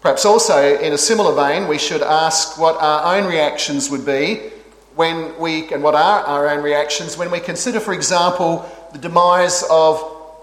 Perhaps 0.00 0.24
also, 0.24 0.76
in 0.80 0.92
a 0.92 0.98
similar 0.98 1.32
vein, 1.32 1.68
we 1.68 1.78
should 1.78 2.02
ask 2.02 2.58
what 2.58 2.74
our 2.82 3.16
own 3.16 3.28
reactions 3.28 3.88
would 3.88 4.04
be 4.04 4.50
when 4.96 5.38
we, 5.38 5.72
and 5.72 5.80
what 5.80 5.94
are 5.94 6.24
our 6.24 6.48
own 6.48 6.62
reactions 6.64 7.16
when 7.16 7.30
we 7.30 7.38
consider, 7.38 7.78
for 7.78 7.92
example, 7.92 8.68
the 8.94 9.00
demise 9.00 9.64
of 9.68 10.00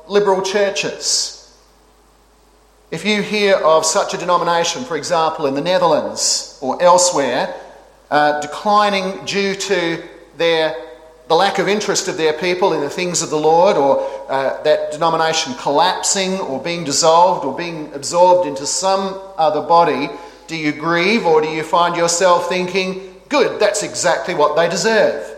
liberal 0.09 0.41
churches. 0.41 1.57
If 2.91 3.05
you 3.05 3.21
hear 3.21 3.55
of 3.55 3.85
such 3.85 4.13
a 4.13 4.17
denomination, 4.17 4.83
for 4.83 4.97
example, 4.97 5.45
in 5.45 5.53
the 5.53 5.61
Netherlands 5.61 6.59
or 6.61 6.79
elsewhere, 6.83 7.55
uh, 8.09 8.41
declining 8.41 9.23
due 9.23 9.55
to 9.55 10.03
their, 10.35 10.75
the 11.29 11.33
lack 11.33 11.59
of 11.59 11.69
interest 11.69 12.09
of 12.09 12.17
their 12.17 12.33
people 12.33 12.73
in 12.73 12.81
the 12.81 12.89
things 12.89 13.21
of 13.21 13.29
the 13.29 13.37
Lord, 13.37 13.77
or 13.77 14.05
uh, 14.27 14.61
that 14.63 14.91
denomination 14.91 15.53
collapsing 15.53 16.37
or 16.41 16.61
being 16.61 16.83
dissolved 16.83 17.45
or 17.45 17.55
being 17.55 17.93
absorbed 17.93 18.45
into 18.45 18.65
some 18.65 19.17
other 19.37 19.61
body, 19.61 20.09
do 20.47 20.57
you 20.57 20.73
grieve 20.73 21.25
or 21.25 21.41
do 21.41 21.47
you 21.47 21.63
find 21.63 21.95
yourself 21.95 22.49
thinking, 22.49 23.15
good, 23.29 23.61
that's 23.61 23.81
exactly 23.81 24.35
what 24.35 24.57
they 24.57 24.67
deserve? 24.67 25.30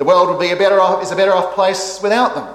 The 0.00 0.06
world 0.06 0.30
would 0.30 0.40
be 0.40 0.50
a 0.50 0.56
better 0.56 0.80
off, 0.80 1.02
is 1.02 1.10
a 1.10 1.14
better 1.14 1.34
off 1.34 1.54
place 1.54 2.00
without 2.02 2.34
them. 2.34 2.48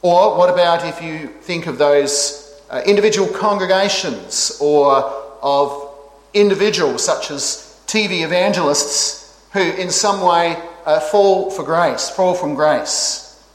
Or 0.00 0.38
what 0.38 0.48
about 0.48 0.82
if 0.86 1.02
you 1.02 1.28
think 1.42 1.66
of 1.66 1.76
those 1.76 2.58
uh, 2.70 2.80
individual 2.86 3.28
congregations 3.28 4.56
or 4.62 4.94
of 5.42 5.94
individuals 6.32 7.04
such 7.04 7.30
as 7.30 7.78
TV 7.86 8.22
evangelists 8.22 9.38
who, 9.52 9.60
in 9.60 9.90
some 9.90 10.22
way, 10.22 10.56
uh, 10.86 11.00
fall 11.00 11.50
for 11.50 11.64
grace, 11.64 12.08
fall 12.08 12.32
from 12.32 12.54
grace? 12.54 13.46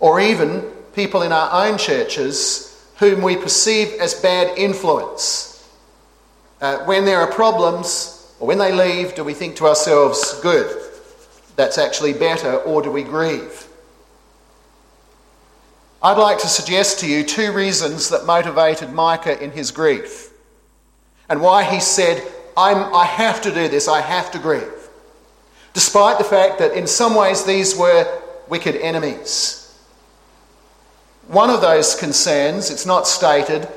Or 0.00 0.18
even 0.18 0.62
people 0.94 1.22
in 1.22 1.30
our 1.30 1.64
own 1.64 1.78
churches 1.78 2.76
whom 2.96 3.22
we 3.22 3.36
perceive 3.36 3.92
as 4.00 4.14
bad 4.14 4.58
influence. 4.58 5.64
Uh, 6.60 6.78
when 6.86 7.04
there 7.04 7.20
are 7.20 7.30
problems, 7.30 8.17
or 8.40 8.46
when 8.46 8.58
they 8.58 8.72
leave, 8.72 9.14
do 9.14 9.24
we 9.24 9.34
think 9.34 9.56
to 9.56 9.66
ourselves, 9.66 10.40
good, 10.40 10.82
that's 11.56 11.78
actually 11.78 12.12
better, 12.12 12.56
or 12.56 12.82
do 12.82 12.90
we 12.90 13.02
grieve? 13.02 13.66
I'd 16.00 16.18
like 16.18 16.38
to 16.38 16.46
suggest 16.46 17.00
to 17.00 17.08
you 17.08 17.24
two 17.24 17.52
reasons 17.52 18.10
that 18.10 18.24
motivated 18.24 18.92
Micah 18.92 19.42
in 19.42 19.50
his 19.50 19.72
grief 19.72 20.30
and 21.28 21.40
why 21.40 21.64
he 21.64 21.80
said, 21.80 22.22
i 22.56 23.04
have 23.04 23.42
to 23.42 23.52
do 23.52 23.68
this, 23.68 23.88
I 23.88 24.00
have 24.00 24.30
to 24.32 24.38
grieve. 24.38 24.72
Despite 25.74 26.18
the 26.18 26.24
fact 26.24 26.58
that 26.58 26.72
in 26.72 26.86
some 26.86 27.14
ways 27.14 27.44
these 27.44 27.76
were 27.76 28.20
wicked 28.48 28.76
enemies. 28.76 29.64
One 31.28 31.50
of 31.50 31.60
those 31.60 31.94
concerns, 31.94 32.70
it's 32.70 32.86
not 32.86 33.06
stated, 33.06 33.68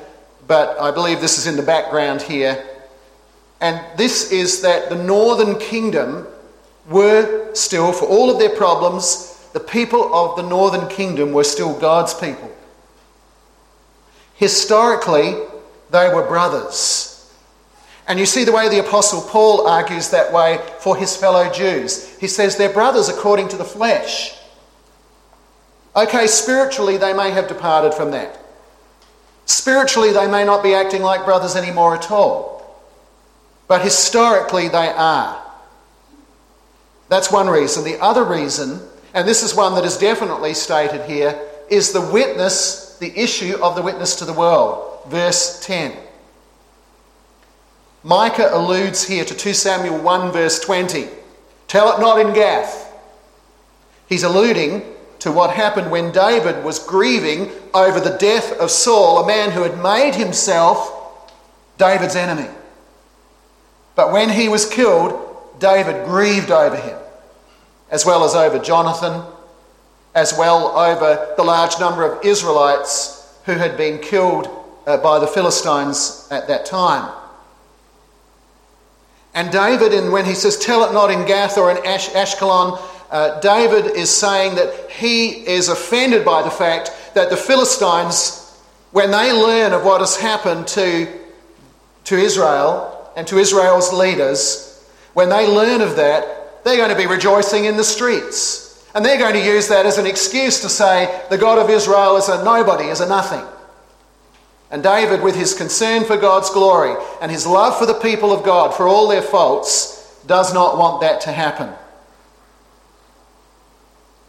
but 0.46 0.80
I 0.80 0.90
believe 0.90 1.20
this 1.20 1.38
is 1.38 1.46
in 1.46 1.56
the 1.56 1.62
background 1.62 2.22
here, 2.22 2.66
and 3.62 3.80
this 3.96 4.32
is 4.32 4.60
that 4.62 4.90
the 4.90 4.96
northern 4.96 5.56
kingdom 5.56 6.26
were 6.90 7.54
still, 7.54 7.92
for 7.92 8.06
all 8.06 8.28
of 8.28 8.40
their 8.40 8.56
problems, 8.56 9.48
the 9.52 9.60
people 9.60 10.12
of 10.12 10.36
the 10.36 10.42
northern 10.42 10.88
kingdom 10.88 11.32
were 11.32 11.44
still 11.44 11.78
God's 11.78 12.12
people. 12.12 12.50
Historically, 14.34 15.36
they 15.92 16.12
were 16.12 16.26
brothers. 16.26 17.32
And 18.08 18.18
you 18.18 18.26
see 18.26 18.42
the 18.42 18.50
way 18.50 18.68
the 18.68 18.80
Apostle 18.80 19.22
Paul 19.22 19.68
argues 19.68 20.10
that 20.10 20.32
way 20.32 20.58
for 20.80 20.96
his 20.96 21.16
fellow 21.16 21.48
Jews. 21.52 22.18
He 22.18 22.26
says 22.26 22.56
they're 22.56 22.72
brothers 22.72 23.08
according 23.08 23.46
to 23.50 23.56
the 23.56 23.64
flesh. 23.64 24.36
Okay, 25.94 26.26
spiritually, 26.26 26.96
they 26.96 27.12
may 27.12 27.30
have 27.30 27.46
departed 27.46 27.94
from 27.94 28.10
that. 28.10 28.40
Spiritually, 29.44 30.12
they 30.12 30.26
may 30.28 30.42
not 30.42 30.64
be 30.64 30.74
acting 30.74 31.02
like 31.02 31.24
brothers 31.24 31.54
anymore 31.54 31.94
at 31.94 32.10
all 32.10 32.51
but 33.72 33.80
historically 33.80 34.68
they 34.68 34.90
are. 34.90 35.42
That's 37.08 37.32
one 37.32 37.48
reason. 37.48 37.84
The 37.84 37.98
other 38.02 38.22
reason, 38.22 38.78
and 39.14 39.26
this 39.26 39.42
is 39.42 39.54
one 39.54 39.74
that 39.76 39.84
is 39.86 39.96
definitely 39.96 40.52
stated 40.52 41.06
here, 41.06 41.40
is 41.70 41.90
the 41.90 42.02
witness, 42.02 42.98
the 42.98 43.18
issue 43.18 43.56
of 43.62 43.74
the 43.74 43.80
witness 43.80 44.16
to 44.16 44.26
the 44.26 44.32
world. 44.34 45.00
Verse 45.08 45.64
10. 45.64 45.96
Micah 48.02 48.50
alludes 48.52 49.08
here 49.08 49.24
to 49.24 49.34
2 49.34 49.54
Samuel 49.54 50.02
1, 50.02 50.32
verse 50.32 50.60
20. 50.60 51.08
Tell 51.66 51.96
it 51.96 51.98
not 51.98 52.20
in 52.20 52.34
Gath. 52.34 52.94
He's 54.06 54.22
alluding 54.22 54.82
to 55.20 55.32
what 55.32 55.48
happened 55.48 55.90
when 55.90 56.12
David 56.12 56.62
was 56.62 56.78
grieving 56.78 57.50
over 57.72 58.00
the 58.00 58.18
death 58.18 58.52
of 58.58 58.70
Saul, 58.70 59.24
a 59.24 59.26
man 59.26 59.50
who 59.50 59.62
had 59.62 59.82
made 59.82 60.14
himself 60.14 61.32
David's 61.78 62.16
enemy. 62.16 62.50
But 63.94 64.12
when 64.12 64.30
he 64.30 64.48
was 64.48 64.68
killed, 64.68 65.58
David 65.58 66.06
grieved 66.06 66.50
over 66.50 66.76
him, 66.76 66.98
as 67.90 68.06
well 68.06 68.24
as 68.24 68.34
over 68.34 68.58
Jonathan, 68.58 69.22
as 70.14 70.34
well 70.36 70.76
over 70.76 71.34
the 71.36 71.44
large 71.44 71.78
number 71.78 72.04
of 72.04 72.24
Israelites 72.24 73.38
who 73.44 73.52
had 73.52 73.76
been 73.76 73.98
killed 73.98 74.48
uh, 74.86 74.96
by 74.98 75.18
the 75.18 75.26
Philistines 75.26 76.26
at 76.30 76.48
that 76.48 76.66
time. 76.66 77.12
And 79.34 79.50
David, 79.50 80.10
when 80.10 80.24
he 80.24 80.34
says, 80.34 80.58
Tell 80.58 80.84
it 80.84 80.92
not 80.92 81.10
in 81.10 81.26
Gath 81.26 81.56
or 81.56 81.70
in 81.70 81.84
Ash- 81.86 82.10
Ashkelon, 82.10 82.80
uh, 83.10 83.40
David 83.40 83.96
is 83.96 84.10
saying 84.10 84.54
that 84.56 84.90
he 84.90 85.46
is 85.46 85.68
offended 85.68 86.24
by 86.24 86.42
the 86.42 86.50
fact 86.50 86.92
that 87.14 87.30
the 87.30 87.36
Philistines, 87.36 88.58
when 88.90 89.10
they 89.10 89.32
learn 89.32 89.72
of 89.72 89.84
what 89.84 90.00
has 90.00 90.16
happened 90.16 90.66
to, 90.68 91.08
to 92.04 92.16
Israel 92.16 93.01
and 93.16 93.26
to 93.28 93.38
Israel's 93.38 93.92
leaders, 93.92 94.84
when 95.14 95.28
they 95.28 95.46
learn 95.46 95.80
of 95.80 95.96
that, 95.96 96.64
they're 96.64 96.76
going 96.76 96.90
to 96.90 96.96
be 96.96 97.06
rejoicing 97.06 97.64
in 97.64 97.76
the 97.76 97.84
streets. 97.84 98.90
And 98.94 99.04
they're 99.04 99.18
going 99.18 99.34
to 99.34 99.44
use 99.44 99.68
that 99.68 99.86
as 99.86 99.98
an 99.98 100.06
excuse 100.06 100.60
to 100.60 100.68
say 100.68 101.22
the 101.30 101.38
God 101.38 101.58
of 101.58 101.70
Israel 101.70 102.16
is 102.16 102.28
a 102.28 102.44
nobody, 102.44 102.84
is 102.84 103.00
a 103.00 103.08
nothing. 103.08 103.44
And 104.70 104.82
David, 104.82 105.22
with 105.22 105.34
his 105.34 105.54
concern 105.54 106.04
for 106.04 106.16
God's 106.16 106.50
glory 106.50 106.94
and 107.20 107.30
his 107.30 107.46
love 107.46 107.78
for 107.78 107.86
the 107.86 107.94
people 107.94 108.32
of 108.32 108.44
God, 108.44 108.74
for 108.74 108.88
all 108.88 109.08
their 109.08 109.22
faults, 109.22 110.22
does 110.26 110.54
not 110.54 110.78
want 110.78 111.00
that 111.02 111.20
to 111.22 111.32
happen. 111.32 111.70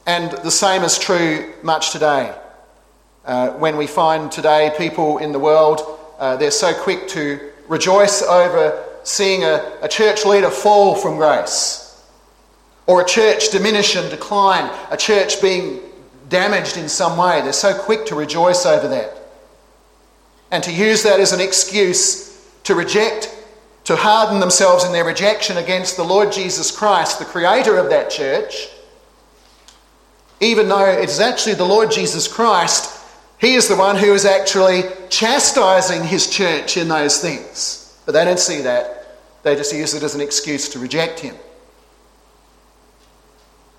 And 0.05 0.31
the 0.43 0.51
same 0.51 0.83
is 0.83 0.99
true 0.99 1.53
much 1.61 1.91
today. 1.91 2.35
Uh, 3.23 3.51
when 3.51 3.77
we 3.77 3.87
find 3.87 4.29
today 4.29 4.73
people 4.77 5.19
in 5.19 5.31
the 5.31 5.39
world, 5.39 5.81
uh, 6.19 6.35
they're 6.35 6.51
so 6.51 6.73
quick 6.73 7.07
to 7.09 7.52
rejoice 7.73 8.21
over 8.21 8.81
seeing 9.03 9.43
a, 9.43 9.79
a 9.81 9.87
church 9.87 10.23
leader 10.25 10.49
fall 10.49 10.95
from 10.95 11.17
grace, 11.17 12.01
or 12.85 13.01
a 13.01 13.05
church 13.05 13.49
diminish 13.49 13.95
and 13.95 14.09
decline, 14.09 14.71
a 14.91 14.95
church 14.95 15.41
being 15.41 15.79
damaged 16.29 16.77
in 16.77 16.87
some 16.87 17.17
way. 17.17 17.41
They're 17.41 17.51
so 17.51 17.77
quick 17.77 18.05
to 18.05 18.15
rejoice 18.15 18.65
over 18.65 18.87
that. 18.87 19.17
And 20.51 20.63
to 20.63 20.71
use 20.71 21.03
that 21.03 21.19
as 21.19 21.33
an 21.33 21.41
excuse 21.41 22.31
to 22.63 22.75
reject, 22.75 23.35
to 23.85 23.95
harden 23.95 24.39
themselves 24.39 24.85
in 24.85 24.93
their 24.93 25.03
rejection 25.03 25.57
against 25.57 25.97
the 25.97 26.03
Lord 26.03 26.31
Jesus 26.31 26.71
Christ, 26.71 27.19
the 27.19 27.25
creator 27.25 27.77
of 27.77 27.89
that 27.89 28.09
church, 28.09 28.69
even 30.39 30.69
though 30.69 30.85
it 30.85 31.09
is 31.09 31.19
actually 31.19 31.55
the 31.55 31.65
Lord 31.65 31.91
Jesus 31.91 32.27
Christ, 32.27 32.92
He 33.39 33.55
is 33.55 33.67
the 33.67 33.75
one 33.75 33.97
who 33.97 34.13
is 34.13 34.25
actually 34.25 34.83
chastising 35.09 36.03
His 36.03 36.29
church 36.29 36.77
in 36.77 36.87
those 36.87 37.21
things. 37.21 37.99
But 38.05 38.13
they 38.13 38.25
don't 38.25 38.39
see 38.39 38.61
that. 38.61 39.19
They 39.43 39.55
just 39.55 39.73
use 39.73 39.93
it 39.93 40.03
as 40.03 40.15
an 40.15 40.21
excuse 40.21 40.69
to 40.69 40.79
reject 40.79 41.19
Him. 41.19 41.35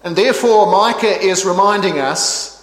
And 0.03 0.15
therefore, 0.15 0.71
Micah 0.71 1.19
is 1.19 1.47
reminding 1.47 1.99
us 1.99 2.55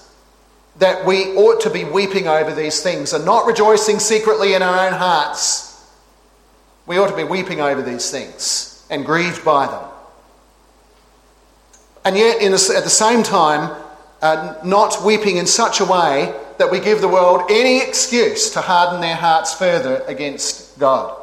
that 0.77 1.05
we 1.05 1.33
ought 1.35 1.61
to 1.61 1.69
be 1.69 1.83
weeping 1.83 2.27
over 2.27 2.53
these 2.53 2.81
things 2.81 3.13
and 3.13 3.25
not 3.25 3.45
rejoicing 3.45 3.99
secretly 3.99 4.53
in 4.53 4.61
our 4.61 4.87
own 4.87 4.93
hearts. 4.93 5.85
We 6.85 6.97
ought 6.97 7.09
to 7.09 7.15
be 7.15 7.23
weeping 7.23 7.59
over 7.61 7.81
these 7.81 8.09
things 8.11 8.85
and 8.89 9.05
grieved 9.05 9.43
by 9.43 9.67
them. 9.67 9.83
And 12.05 12.17
yet, 12.17 12.41
at 12.41 12.51
the 12.83 12.89
same 12.89 13.23
time, 13.23 13.75
uh, 14.21 14.55
not 14.63 15.03
weeping 15.03 15.37
in 15.37 15.45
such 15.45 15.79
a 15.81 15.85
way 15.85 16.33
that 16.57 16.71
we 16.71 16.79
give 16.79 17.01
the 17.01 17.07
world 17.07 17.43
any 17.49 17.81
excuse 17.81 18.49
to 18.51 18.61
harden 18.61 19.01
their 19.01 19.15
hearts 19.15 19.53
further 19.53 20.03
against 20.07 20.77
God. 20.79 21.17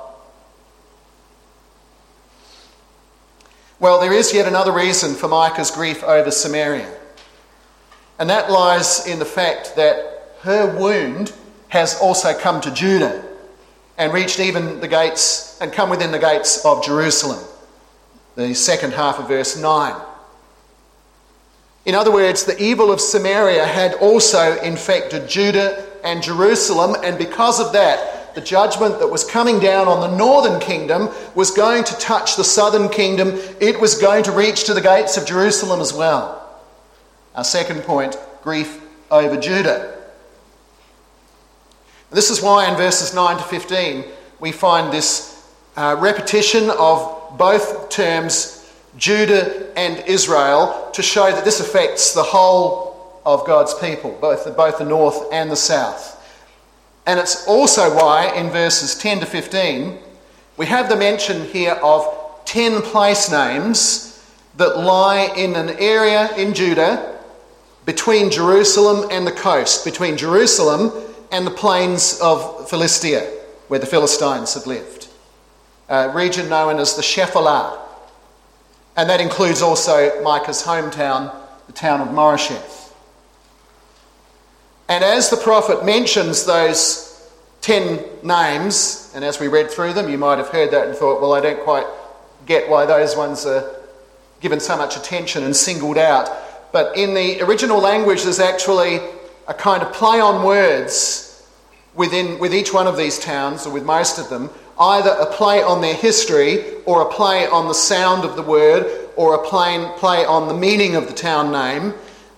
Well, 3.81 4.01
there 4.01 4.13
is 4.13 4.35
yet 4.35 4.49
another 4.49 4.73
reason 4.73 5.15
for 5.15 5.29
Micah's 5.29 5.71
grief 5.71 6.03
over 6.03 6.31
Samaria, 6.31 6.93
and 8.19 8.29
that 8.29 8.51
lies 8.51 9.07
in 9.07 9.21
the 9.21 9.25
fact 9.25 9.77
that 9.77 10.35
her 10.41 10.77
wound 10.77 11.33
has 11.69 12.01
also 12.01 12.37
come 12.37 12.61
to 12.63 12.73
Judah 12.73 13.25
and 13.97 14.13
reached 14.13 14.41
even 14.41 14.81
the 14.81 14.89
gates 14.89 15.61
and 15.61 15.73
come 15.73 15.91
within 15.91 16.11
the 16.11 16.19
gates 16.19 16.65
of 16.65 16.85
Jerusalem. 16.85 17.45
The 18.37 18.55
second 18.55 18.93
half 18.95 19.19
of 19.19 19.29
verse 19.29 19.57
9. 19.57 20.08
In 21.85 21.95
other 21.95 22.13
words, 22.13 22.45
the 22.45 22.61
evil 22.63 22.91
of 22.91 23.01
Samaria 23.01 23.65
had 23.65 23.95
also 23.95 24.61
infected 24.61 25.29
Judah 25.29 25.87
and 26.05 26.23
Jerusalem, 26.23 26.97
and 27.03 27.17
because 27.17 27.61
of 27.61 27.73
that, 27.73 28.35
the 28.35 28.41
judgment 28.41 28.99
that 29.01 29.09
was 29.09 29.25
coming 29.25 29.59
down 29.59 29.89
on 29.89 30.01
the 30.01 30.17
northern 30.17 30.61
kingdom 30.61 31.09
was 31.35 31.51
going 31.51 31.83
to 31.85 31.95
touch 31.99 32.37
the 32.37 32.45
southern 32.45 32.89
kingdom. 32.89 33.33
It 33.61 33.81
was 33.81 33.99
going 33.99 34.23
to 34.25 34.33
reach 34.33 34.65
to 34.65 34.75
the 34.75 34.81
gates 34.81 35.17
of 35.17 35.27
Jerusalem 35.27 35.81
as 35.81 35.93
well. 35.93 36.49
Our 37.35 37.43
second 37.43 37.83
point 37.83 38.17
grief 38.43 38.81
over 39.11 39.37
Judah. 39.37 39.97
This 42.11 42.31
is 42.31 42.41
why 42.41 42.71
in 42.71 42.77
verses 42.77 43.15
9 43.15 43.37
to 43.39 43.43
15 43.43 44.05
we 44.41 44.53
find 44.53 44.93
this 44.93 45.47
uh, 45.77 45.97
repetition 45.99 46.71
of 46.71 47.37
both 47.37 47.91
terms 47.91 48.58
Judah 48.97 49.79
and 49.79 50.03
Israel 50.07 50.91
to 50.93 51.03
show 51.03 51.31
that 51.31 51.45
this 51.45 51.61
affects 51.61 52.15
the 52.15 52.23
whole 52.23 53.21
of 53.25 53.47
God's 53.47 53.75
people, 53.75 54.17
both 54.21 54.45
the, 54.45 54.51
both 54.51 54.79
the 54.79 54.85
north 54.85 55.29
and 55.33 55.51
the 55.51 55.57
south. 55.57 56.15
And 57.07 57.19
it's 57.21 57.47
also 57.47 57.95
why 57.95 58.35
in 58.35 58.51
verses 58.51 58.95
10 58.95 59.21
to 59.21 59.27
15 59.27 59.99
we 60.57 60.67
have 60.67 60.89
the 60.89 60.97
mention 60.97 61.45
here 61.47 61.79
of 61.83 62.45
10 62.45 62.83
place 62.83 63.31
names 63.31 64.09
that 64.57 64.77
lie 64.77 65.33
in 65.37 65.55
an 65.55 65.71
area 65.79 66.35
in 66.37 66.53
Judah 66.53 67.19
between 67.87 68.31
Jerusalem 68.31 69.09
and 69.11 69.27
the 69.27 69.33
coast, 69.33 69.85
between 69.85 70.17
Jerusalem 70.17 70.93
and 71.31 71.47
the 71.47 71.51
plains 71.51 72.19
of 72.21 72.69
Philistia, 72.69 73.21
where 73.69 73.79
the 73.81 73.87
Philistines 73.87 74.55
had 74.55 74.67
lived. 74.67 75.09
A 75.89 76.11
region 76.11 76.49
known 76.49 76.79
as 76.81 76.97
the 76.97 77.03
Shephelah. 77.03 77.79
And 78.99 79.09
that 79.11 79.21
includes 79.21 79.63
also 79.63 80.21
Micah's 80.25 80.61
hometown, 80.61 81.33
the 81.69 81.73
town 81.73 82.01
of 82.01 82.09
Moresheth. 82.09 82.93
And 84.89 85.05
as 85.05 85.31
the 85.31 85.37
prophet 85.37 85.85
mentions 85.85 86.45
those 86.45 87.31
10 87.61 88.05
names, 88.25 89.13
and 89.15 89.25
as 89.25 89.39
we 89.39 89.47
read 89.47 89.71
through 89.71 89.93
them, 89.93 90.09
you 90.11 90.19
might 90.19 90.39
have 90.39 90.49
heard 90.49 90.73
that 90.73 90.89
and 90.89 90.97
thought, 90.97 91.21
well, 91.21 91.33
I 91.33 91.41
don't 91.41 91.61
quite 91.61 91.87
get 92.45 92.69
why 92.69 92.87
those 92.87 93.15
ones 93.15 93.47
are 93.47 93.73
given 94.41 94.59
so 94.59 94.77
much 94.77 94.97
attention 94.97 95.45
and 95.45 95.55
singled 95.55 95.97
out. 95.97 96.29
But 96.73 96.97
in 96.97 97.15
the 97.15 97.41
original 97.43 97.79
language, 97.79 98.25
there's 98.25 98.41
actually 98.41 98.99
a 99.47 99.55
kind 99.55 99.85
of 99.85 99.93
play 99.93 100.19
on 100.19 100.45
words 100.45 101.47
within, 101.95 102.41
with 102.41 102.53
each 102.53 102.75
one 102.75 102.89
of 102.89 102.97
these 102.97 103.21
towns, 103.21 103.65
or 103.65 103.73
with 103.73 103.85
most 103.85 104.19
of 104.19 104.29
them, 104.29 104.51
either 104.79 105.11
a 105.11 105.27
play 105.27 105.63
on 105.63 105.81
their 105.81 105.95
history 105.95 106.75
or 106.87 107.03
a 107.03 107.13
play 107.13 107.47
on 107.47 107.67
the 107.69 107.75
sound 107.75 108.25
of 108.25 108.37
the 108.37 108.43
word 108.43 109.09
or 109.17 109.35
a 109.35 109.49
play, 109.49 109.91
play 109.97 110.25
on 110.25 110.47
the 110.49 110.55
meaning 110.55 110.95
of 110.95 111.09
the 111.09 111.13
town 111.13 111.51
name 111.51 111.93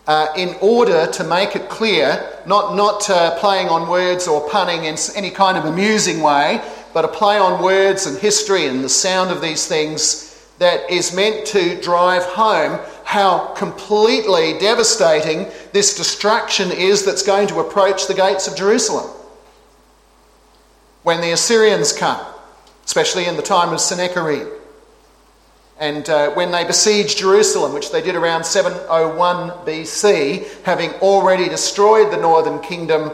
uh, 0.07 0.29
in 0.37 0.57
order 0.61 1.07
to 1.07 1.23
make 1.25 1.55
it 1.55 1.69
clear, 1.69 2.41
not, 2.47 2.75
not 2.75 3.09
uh, 3.11 3.39
playing 3.39 3.69
on 3.69 3.89
words 3.89 4.27
or 4.27 4.49
punning 4.49 4.85
in 4.85 4.97
any 5.15 5.31
kind 5.31 5.59
of 5.59 5.67
amusing 5.67 6.23
way, 6.23 6.61
but 6.95 7.05
a 7.05 7.09
play 7.09 7.39
on 7.39 7.63
words 7.63 8.07
and 8.07 8.19
history 8.19 8.67
and 8.67 8.83
the 8.83 8.89
sound 8.89 9.31
of 9.31 9.41
these 9.41 9.67
things 9.67 10.27
that 10.59 10.91
is 10.91 11.15
meant 11.15 11.47
to 11.47 11.81
drive 11.81 12.25
home 12.25 12.79
how 13.05 13.47
completely 13.55 14.59
devastating 14.59 15.47
this 15.73 15.97
destruction 15.97 16.71
is 16.71 17.05
that's 17.05 17.23
going 17.23 17.47
to 17.47 17.61
approach 17.61 18.07
the 18.07 18.15
gates 18.15 18.49
of 18.49 18.57
Jerusalem 18.57 19.11
when 21.03 21.21
the 21.21 21.33
Assyrians 21.33 21.93
come, 21.93 22.21
especially 22.85 23.27
in 23.27 23.37
the 23.37 23.43
time 23.43 23.73
of 23.73 23.81
Sennacherib. 23.81 24.49
And 25.79 26.09
uh, 26.11 26.31
when 26.33 26.51
they 26.51 26.65
besieged 26.65 27.19
Jerusalem, 27.19 27.73
which 27.73 27.91
they 27.91 28.03
did 28.03 28.15
around 28.15 28.45
701 28.45 29.51
BC, 29.67 30.63
having 30.63 30.91
already 31.01 31.49
destroyed 31.49 32.13
the 32.13 32.19
northern 32.19 32.61
kingdom 32.61 33.11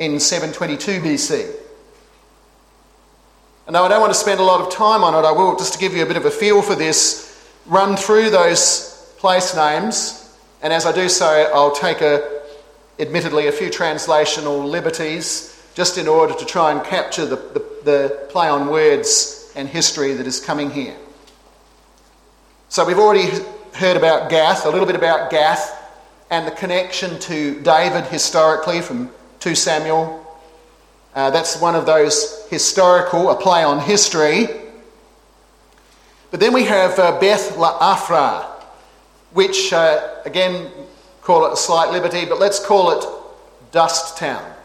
in 0.00 0.18
722 0.18 1.00
BC. 1.00 1.54
And 3.66 3.74
though 3.74 3.84
I 3.84 3.88
don't 3.88 4.00
want 4.00 4.12
to 4.12 4.18
spend 4.18 4.40
a 4.40 4.44
lot 4.44 4.60
of 4.60 4.72
time 4.72 5.04
on 5.04 5.14
it, 5.14 5.26
I 5.26 5.30
will, 5.30 5.56
just 5.56 5.74
to 5.74 5.78
give 5.78 5.94
you 5.94 6.02
a 6.02 6.06
bit 6.06 6.16
of 6.16 6.24
a 6.24 6.30
feel 6.30 6.60
for 6.60 6.74
this, 6.74 7.48
run 7.66 7.96
through 7.96 8.30
those 8.30 9.12
place 9.18 9.54
names. 9.54 10.36
And 10.62 10.72
as 10.72 10.86
I 10.86 10.92
do 10.92 11.08
so, 11.08 11.26
I'll 11.54 11.74
take 11.74 12.00
a, 12.00 12.40
admittedly, 12.98 13.46
a 13.46 13.52
few 13.52 13.68
translational 13.68 14.68
liberties 14.68 15.57
just 15.78 15.96
in 15.96 16.08
order 16.08 16.34
to 16.34 16.44
try 16.44 16.72
and 16.72 16.82
capture 16.82 17.24
the, 17.24 17.36
the, 17.36 17.64
the 17.84 18.26
play 18.30 18.48
on 18.48 18.66
words 18.66 19.52
and 19.54 19.68
history 19.68 20.12
that 20.12 20.26
is 20.26 20.40
coming 20.40 20.72
here. 20.72 20.96
So 22.68 22.84
we've 22.84 22.98
already 22.98 23.28
heard 23.74 23.96
about 23.96 24.28
Gath, 24.28 24.66
a 24.66 24.70
little 24.70 24.88
bit 24.88 24.96
about 24.96 25.30
Gath 25.30 25.80
and 26.32 26.44
the 26.44 26.50
connection 26.50 27.16
to 27.20 27.60
David 27.60 28.06
historically 28.06 28.80
from 28.80 29.08
2 29.38 29.54
Samuel. 29.54 30.26
Uh, 31.14 31.30
that's 31.30 31.60
one 31.60 31.76
of 31.76 31.86
those 31.86 32.44
historical, 32.50 33.30
a 33.30 33.40
play 33.40 33.62
on 33.62 33.78
history. 33.78 34.48
But 36.32 36.40
then 36.40 36.52
we 36.52 36.64
have 36.64 36.98
uh, 36.98 37.20
Beth 37.20 37.54
La'afra, 37.54 38.46
which, 39.32 39.72
uh, 39.72 40.22
again, 40.24 40.72
call 41.22 41.46
it 41.46 41.52
a 41.52 41.56
slight 41.56 41.92
liberty, 41.92 42.24
but 42.24 42.40
let's 42.40 42.58
call 42.58 42.90
it 42.98 43.04
Dust 43.70 44.18
Town. 44.18 44.56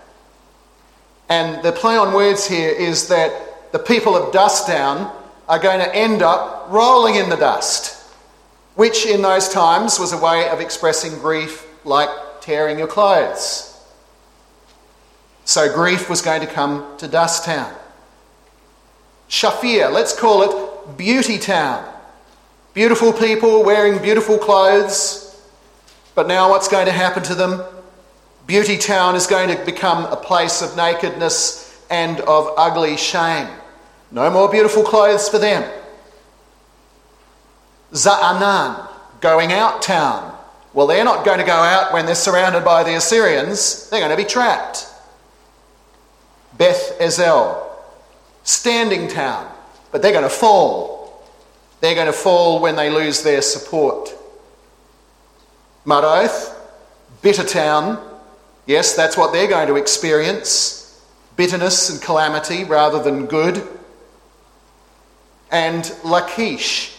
And 1.34 1.64
the 1.64 1.72
play 1.72 1.98
on 1.98 2.14
words 2.14 2.48
here 2.48 2.70
is 2.70 3.08
that 3.08 3.72
the 3.72 3.80
people 3.80 4.16
of 4.16 4.32
Dusttown 4.32 5.12
are 5.50 5.58
going 5.58 5.80
to 5.80 5.96
end 5.96 6.22
up 6.22 6.68
rolling 6.70 7.16
in 7.16 7.28
the 7.28 7.36
dust, 7.36 8.08
which 8.76 9.08
in 9.08 9.24
those 9.24 9.50
times 9.50 9.98
was 9.98 10.14
a 10.14 10.18
way 10.20 10.48
of 10.50 10.62
expressing 10.62 11.18
grief 11.18 11.66
like 11.86 12.10
tearing 12.42 12.78
your 12.78 12.88
clothes. 12.88 13.84
So 15.44 15.74
grief 15.74 16.08
was 16.08 16.22
going 16.22 16.42
to 16.42 16.48
come 16.48 16.86
to 17.00 17.08
Dust 17.08 17.46
Town. 17.46 17.74
Shaphir, 19.28 19.92
let's 19.92 20.18
call 20.18 20.44
it 20.44 20.98
Beauty 20.98 21.40
Town. 21.40 21.84
Beautiful 22.76 23.12
people 23.12 23.64
wearing 23.64 24.00
beautiful 24.04 24.38
clothes. 24.38 25.42
But 26.14 26.28
now 26.28 26.52
what's 26.52 26.68
going 26.68 26.86
to 26.86 26.92
happen 26.92 27.24
to 27.24 27.34
them? 27.34 27.64
Beauty 28.46 28.78
Town 28.78 29.16
is 29.16 29.28
going 29.28 29.56
to 29.56 29.66
become 29.66 30.06
a 30.06 30.16
place 30.16 30.62
of 30.62 30.76
nakedness 30.76 31.82
and 31.90 32.20
of 32.22 32.50
ugly 32.58 32.98
shame. 32.98 33.48
No 34.12 34.30
more 34.30 34.50
beautiful 34.52 34.84
clothes 34.84 35.30
for 35.30 35.40
them. 35.40 35.70
Za'anan, 37.94 38.90
going 39.22 39.54
out 39.54 39.82
town. 39.82 40.36
Well, 40.74 40.88
they're 40.88 41.04
not 41.04 41.24
going 41.24 41.40
to 41.40 41.46
go 41.46 41.54
out 41.54 41.94
when 41.94 42.06
they're 42.06 42.16
surrounded 42.16 42.66
by 42.66 42.84
the 42.84 42.96
Assyrians, 42.96 43.90
they're 43.90 44.00
going 44.00 44.12
to 44.12 44.18
be 44.18 44.28
trapped. 44.28 44.88
Beth 46.58 46.98
Ezel, 47.00 47.64
standing 48.44 49.08
town, 49.08 49.52
but 49.92 50.02
they're 50.02 50.12
going 50.12 50.24
to 50.24 50.30
fall. 50.30 51.24
They're 51.80 51.96
going 51.96 52.08
to 52.08 52.14
fall 52.14 52.60
when 52.60 52.76
they 52.76 52.90
lose 52.90 53.24
their 53.24 53.42
support. 53.42 54.14
Maroth, 55.86 56.56
bitter 57.22 57.44
town, 57.44 58.13
yes, 58.66 58.96
that's 58.96 59.18
what 59.18 59.34
they're 59.34 59.48
going 59.48 59.68
to 59.68 59.76
experience 59.76 60.84
bitterness 61.36 61.90
and 61.90 62.02
calamity 62.02 62.64
rather 62.64 63.02
than 63.02 63.26
good. 63.26 63.68
And 65.52 65.94
Lachish, 66.04 66.96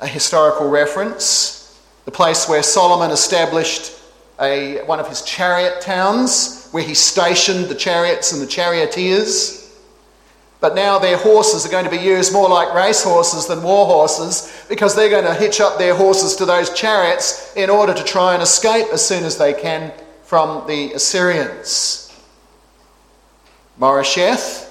a 0.00 0.06
historical 0.06 0.68
reference, 0.68 1.82
the 2.04 2.10
place 2.10 2.48
where 2.48 2.62
Solomon 2.62 3.10
established 3.10 3.92
a, 4.40 4.82
one 4.84 5.00
of 5.00 5.08
his 5.08 5.22
chariot 5.22 5.80
towns, 5.80 6.68
where 6.70 6.82
he 6.82 6.94
stationed 6.94 7.66
the 7.66 7.74
chariots 7.74 8.32
and 8.32 8.42
the 8.42 8.46
charioteers. 8.46 9.60
But 10.60 10.74
now 10.74 10.98
their 10.98 11.18
horses 11.18 11.66
are 11.66 11.70
going 11.70 11.84
to 11.84 11.90
be 11.90 11.98
used 11.98 12.32
more 12.32 12.48
like 12.48 12.74
race 12.74 13.04
horses 13.04 13.46
than 13.46 13.62
war 13.62 13.86
horses 13.86 14.64
because 14.68 14.94
they're 14.94 15.10
going 15.10 15.24
to 15.24 15.34
hitch 15.34 15.60
up 15.60 15.78
their 15.78 15.94
horses 15.94 16.36
to 16.36 16.46
those 16.46 16.72
chariots 16.72 17.54
in 17.54 17.68
order 17.68 17.92
to 17.92 18.02
try 18.02 18.32
and 18.32 18.42
escape 18.42 18.86
as 18.92 19.06
soon 19.06 19.24
as 19.24 19.36
they 19.36 19.52
can 19.52 19.92
from 20.34 20.66
the 20.66 20.92
Assyrians. 20.94 22.12
Moresheth, 23.78 24.68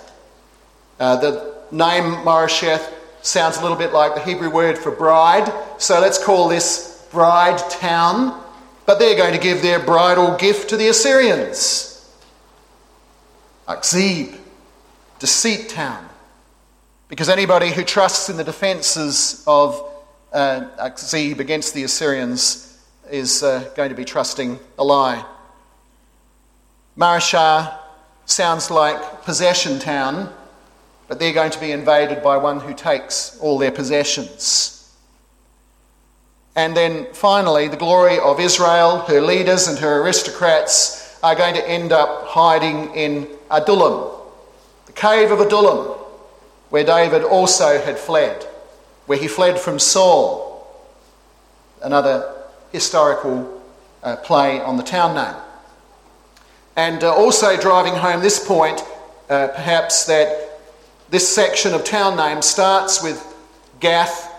uh, 1.00 1.16
the 1.16 1.56
name 1.72 2.04
Moresheth 2.26 2.92
sounds 3.22 3.56
a 3.56 3.62
little 3.62 3.78
bit 3.78 3.94
like 3.94 4.14
the 4.14 4.20
Hebrew 4.20 4.50
word 4.50 4.78
for 4.78 4.92
bride, 4.92 5.50
so 5.78 6.02
let's 6.02 6.22
call 6.22 6.50
this 6.50 7.08
Bride 7.14 7.60
Town. 7.70 8.44
But 8.86 9.00
they're 9.00 9.16
going 9.16 9.32
to 9.32 9.40
give 9.40 9.62
their 9.62 9.80
bridal 9.80 10.36
gift 10.36 10.70
to 10.72 10.76
the 10.76 10.90
Assyrians. 10.90 12.14
Achzib, 13.66 14.38
Deceit 15.20 15.70
Town. 15.70 16.10
Because 17.08 17.30
anybody 17.30 17.72
who 17.72 17.86
trusts 17.86 18.28
in 18.28 18.36
the 18.36 18.44
defences 18.44 19.46
of 19.48 19.82
uh, 20.34 20.66
against 20.84 21.74
the 21.74 21.84
Assyrians 21.86 22.84
is 23.10 23.44
uh, 23.44 23.72
going 23.78 23.92
to 23.92 23.96
be 23.96 24.04
trusting 24.04 24.60
a 24.78 24.84
lie. 24.84 25.26
Mareshah 26.98 27.78
sounds 28.26 28.70
like 28.70 29.24
possession 29.24 29.80
town, 29.80 30.32
but 31.08 31.20
they're 31.20 31.34
going 31.34 31.52
to 31.52 31.60
be 31.60 31.72
invaded 31.72 32.24
by 32.24 32.38
one 32.38 32.60
who 32.60 32.74
takes 32.74 33.38
all 33.40 33.58
their 33.58 33.72
possessions. 33.72 34.96
And 36.56 36.78
then 36.78 37.08
finally, 37.14 37.68
the 37.68 37.78
glory 37.78 38.20
of 38.20 38.40
Israel, 38.40 39.00
her 39.08 39.22
leaders 39.22 39.68
and 39.68 39.80
her 39.80 40.04
aristocrats 40.04 41.20
are 41.24 41.36
going 41.36 41.56
to 41.56 41.68
end 41.68 41.92
up 41.92 42.28
hiding 42.28 42.94
in 42.94 43.28
Adullam, 43.50 44.12
the 44.86 44.92
cave 44.92 45.32
of 45.32 45.40
Adullam, 45.40 45.98
where 46.70 46.84
David 46.84 47.24
also 47.24 47.82
had 47.82 47.98
fled, 47.98 48.44
where 49.08 49.18
he 49.18 49.28
fled 49.28 49.60
from 49.60 49.80
Saul, 49.80 50.68
another 51.82 52.36
historical 52.72 53.62
uh, 54.04 54.18
play 54.18 54.62
on 54.62 54.78
the 54.78 54.84
town 54.84 55.16
name. 55.16 55.42
And 56.76 57.04
uh, 57.04 57.14
also 57.14 57.56
driving 57.60 57.94
home 57.94 58.22
this 58.22 58.46
point, 58.46 58.84
uh, 59.30 59.50
perhaps 59.50 60.06
that 60.06 60.60
this 61.10 61.28
section 61.28 61.74
of 61.74 61.84
town 61.84 62.18
names 62.18 62.46
starts 62.46 63.04
with 63.04 63.24
Gath 63.80 64.32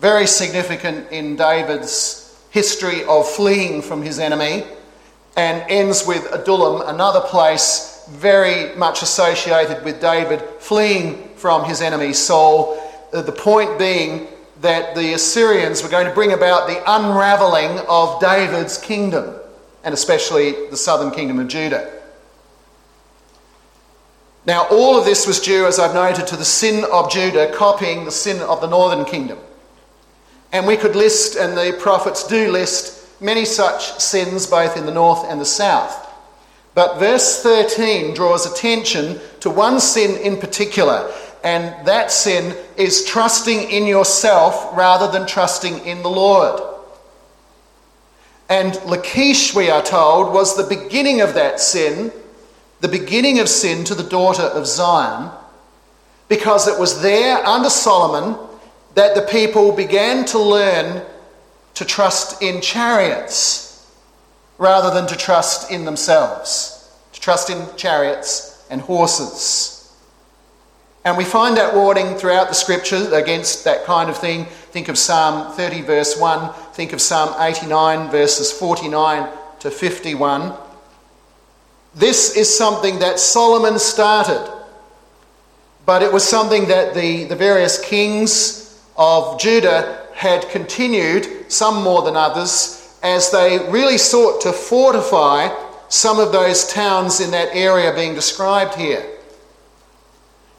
very 0.00 0.26
significant 0.26 1.10
in 1.12 1.36
David's 1.36 2.36
history 2.50 3.04
of 3.04 3.28
fleeing 3.28 3.80
from 3.80 4.02
his 4.02 4.18
enemy, 4.18 4.64
and 5.36 5.64
ends 5.70 6.06
with 6.06 6.26
Adullam, 6.32 6.88
another 6.88 7.20
place 7.20 8.04
very 8.10 8.74
much 8.74 9.02
associated 9.02 9.82
with 9.84 10.00
David 10.00 10.40
fleeing 10.58 11.28
from 11.36 11.64
his 11.64 11.80
enemy 11.80 12.12
Saul. 12.12 12.78
Uh, 13.12 13.22
the 13.22 13.32
point 13.32 13.78
being 13.78 14.26
that 14.60 14.94
the 14.94 15.14
Assyrians 15.14 15.82
were 15.82 15.88
going 15.88 16.06
to 16.06 16.14
bring 16.14 16.32
about 16.32 16.66
the 16.66 16.82
unraveling 16.86 17.78
of 17.88 18.20
David's 18.20 18.78
kingdom, 18.78 19.34
and 19.84 19.92
especially 19.92 20.52
the 20.70 20.76
southern 20.76 21.10
kingdom 21.10 21.38
of 21.38 21.48
Judah. 21.48 21.92
Now, 24.44 24.66
all 24.70 24.98
of 24.98 25.04
this 25.04 25.26
was 25.26 25.38
due, 25.38 25.66
as 25.66 25.78
I've 25.78 25.94
noted, 25.94 26.26
to 26.28 26.36
the 26.36 26.44
sin 26.44 26.84
of 26.92 27.10
Judah 27.10 27.52
copying 27.54 28.04
the 28.04 28.10
sin 28.10 28.40
of 28.42 28.60
the 28.60 28.66
northern 28.66 29.04
kingdom. 29.04 29.38
And 30.52 30.66
we 30.66 30.76
could 30.76 30.96
list, 30.96 31.36
and 31.36 31.56
the 31.56 31.76
prophets 31.80 32.26
do 32.26 32.50
list, 32.50 33.20
many 33.20 33.44
such 33.44 33.98
sins 34.00 34.46
both 34.46 34.76
in 34.76 34.84
the 34.84 34.92
north 34.92 35.24
and 35.28 35.40
the 35.40 35.44
south. 35.44 36.08
But 36.74 36.98
verse 36.98 37.42
13 37.42 38.14
draws 38.14 38.50
attention 38.50 39.20
to 39.40 39.50
one 39.50 39.78
sin 39.78 40.20
in 40.20 40.38
particular, 40.38 41.12
and 41.44 41.86
that 41.86 42.10
sin 42.10 42.56
is 42.76 43.04
trusting 43.04 43.70
in 43.70 43.86
yourself 43.86 44.76
rather 44.76 45.10
than 45.10 45.26
trusting 45.26 45.86
in 45.86 46.02
the 46.02 46.10
Lord. 46.10 46.71
And 48.48 48.74
Lachish, 48.84 49.54
we 49.54 49.70
are 49.70 49.82
told, 49.82 50.32
was 50.32 50.56
the 50.56 50.74
beginning 50.76 51.20
of 51.20 51.34
that 51.34 51.60
sin, 51.60 52.12
the 52.80 52.88
beginning 52.88 53.38
of 53.38 53.48
sin 53.48 53.84
to 53.84 53.94
the 53.94 54.02
daughter 54.02 54.42
of 54.42 54.66
Zion, 54.66 55.30
because 56.28 56.68
it 56.68 56.78
was 56.78 57.02
there 57.02 57.44
under 57.46 57.70
Solomon 57.70 58.36
that 58.94 59.14
the 59.14 59.22
people 59.22 59.72
began 59.72 60.24
to 60.26 60.38
learn 60.38 61.02
to 61.74 61.84
trust 61.84 62.42
in 62.42 62.60
chariots 62.60 63.90
rather 64.58 64.94
than 64.94 65.06
to 65.08 65.16
trust 65.16 65.70
in 65.70 65.84
themselves, 65.84 66.90
to 67.12 67.20
trust 67.20 67.50
in 67.50 67.66
chariots 67.76 68.64
and 68.70 68.80
horses. 68.80 69.81
And 71.04 71.16
we 71.16 71.24
find 71.24 71.56
that 71.56 71.74
warning 71.74 72.14
throughout 72.14 72.48
the 72.48 72.54
scriptures 72.54 73.10
against 73.10 73.64
that 73.64 73.84
kind 73.84 74.08
of 74.08 74.16
thing. 74.16 74.44
Think 74.70 74.88
of 74.88 74.96
Psalm 74.96 75.52
30, 75.52 75.82
verse 75.82 76.16
1. 76.18 76.52
Think 76.74 76.92
of 76.92 77.00
Psalm 77.00 77.34
89, 77.40 78.10
verses 78.10 78.52
49 78.52 79.28
to 79.60 79.70
51. 79.70 80.54
This 81.94 82.36
is 82.36 82.56
something 82.56 83.00
that 83.00 83.18
Solomon 83.18 83.78
started, 83.78 84.50
but 85.84 86.02
it 86.02 86.12
was 86.12 86.26
something 86.26 86.68
that 86.68 86.94
the, 86.94 87.24
the 87.24 87.36
various 87.36 87.82
kings 87.84 88.80
of 88.96 89.40
Judah 89.40 90.06
had 90.14 90.48
continued, 90.50 91.50
some 91.50 91.82
more 91.82 92.02
than 92.02 92.16
others, 92.16 92.96
as 93.02 93.30
they 93.30 93.58
really 93.70 93.98
sought 93.98 94.40
to 94.42 94.52
fortify 94.52 95.48
some 95.88 96.18
of 96.18 96.32
those 96.32 96.66
towns 96.72 97.20
in 97.20 97.32
that 97.32 97.48
area 97.54 97.92
being 97.92 98.14
described 98.14 98.74
here. 98.76 99.11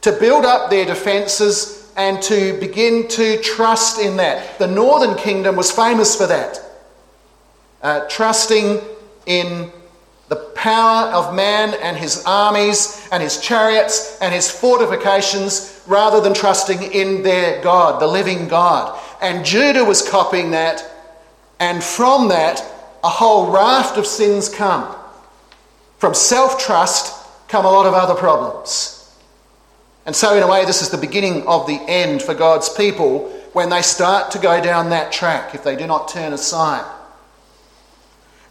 To 0.04 0.12
build 0.14 0.46
up 0.46 0.70
their 0.70 0.86
defences 0.86 1.92
and 1.96 2.22
to 2.24 2.58
begin 2.60 3.08
to 3.10 3.38
trust 3.42 4.00
in 4.00 4.18
that. 4.18 4.58
The 4.60 4.68
northern 4.68 5.16
kingdom 5.16 5.56
was 5.56 5.72
famous 5.72 6.16
for 6.16 6.28
that. 6.28 6.60
Uh, 7.82 8.08
trusting 8.10 8.82
in 9.26 9.72
the 10.30 10.36
power 10.56 11.10
of 11.10 11.36
man 11.36 11.76
and 11.82 11.98
his 11.98 12.24
armies 12.26 13.08
and 13.12 13.22
his 13.22 13.40
chariots 13.40 14.18
and 14.22 14.34
his 14.34 14.50
fortifications 14.50 15.84
rather 15.86 16.22
than 16.22 16.34
trusting 16.34 16.82
in 16.92 17.22
their 17.24 17.62
God, 17.62 18.02
the 18.02 18.08
living 18.08 18.48
God. 18.48 19.00
And 19.22 19.46
Judah 19.46 19.84
was 19.84 20.08
copying 20.08 20.52
that, 20.52 20.90
and 21.60 21.84
from 21.84 22.30
that, 22.30 22.66
a 23.04 23.10
whole 23.10 23.52
raft 23.52 23.98
of 23.98 24.08
sins 24.08 24.50
come. 24.50 24.96
From 25.98 26.14
self 26.14 26.58
trust 26.58 27.26
come 27.48 27.66
a 27.66 27.72
lot 27.72 27.86
of 27.86 27.94
other 27.94 28.16
problems. 28.16 28.93
And 30.06 30.16
so, 30.16 30.36
in 30.36 30.44
a 30.44 30.48
way, 30.48 30.66
this 30.66 30.82
is 30.82 30.90
the 30.90 30.98
beginning 30.98 31.48
of 31.48 31.66
the 31.66 31.80
end 31.88 32.22
for 32.22 32.34
God's 32.34 32.70
people 32.70 33.30
when 33.54 33.70
they 33.70 33.82
start 33.82 34.32
to 34.32 34.40
go 34.40 34.62
down 34.62 34.90
that 34.90 35.12
track 35.12 35.56
if 35.56 35.64
they 35.64 35.76
do 35.76 35.88
not 35.88 36.10
turn 36.10 36.34
aside. 36.34 36.86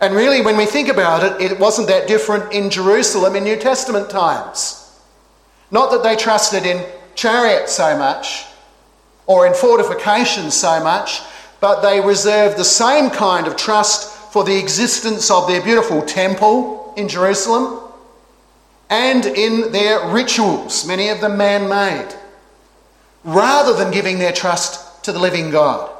And 0.01 0.15
really, 0.15 0.41
when 0.41 0.57
we 0.57 0.67
think 0.67 0.89
about 0.89 1.23
it, 1.23 1.53
it 1.53 1.59
wasn't 1.59 1.89
that 1.89 2.09
different 2.09 2.53
in 2.53 2.71
Jerusalem 2.71 3.37
in 3.37 3.45
New 3.45 3.57
Testament 3.57 4.09
times. 4.09 4.79
Not 5.71 5.91
that 5.91 6.03
they 6.03 6.17
trusted 6.17 6.65
in 6.65 6.85
chariots 7.15 7.73
so 7.73 7.97
much 7.99 8.47
or 9.27 9.47
in 9.47 9.55
fortifications 9.55 10.55
so 10.55 10.83
much, 10.83 11.21
but 11.61 11.83
they 11.83 12.01
reserved 12.01 12.57
the 12.57 12.65
same 12.65 13.11
kind 13.11 13.47
of 13.47 13.57
trust 13.57 14.33
for 14.33 14.43
the 14.43 14.59
existence 14.59 15.31
of 15.31 15.47
their 15.47 15.63
beautiful 15.63 16.03
temple 16.03 16.95
in 16.97 17.09
Jerusalem 17.09 17.82
and 18.93 19.25
in 19.25 19.73
their 19.73 20.07
rituals, 20.11 20.87
many 20.87 21.09
of 21.09 21.23
them 21.23 21.39
man 21.39 21.67
made, 21.67 22.15
rather 23.25 23.73
than 23.73 23.91
giving 23.91 24.19
their 24.19 24.35
trust 24.35 25.03
to 25.05 25.13
the 25.13 25.19
living 25.19 25.49
God. 25.49 25.91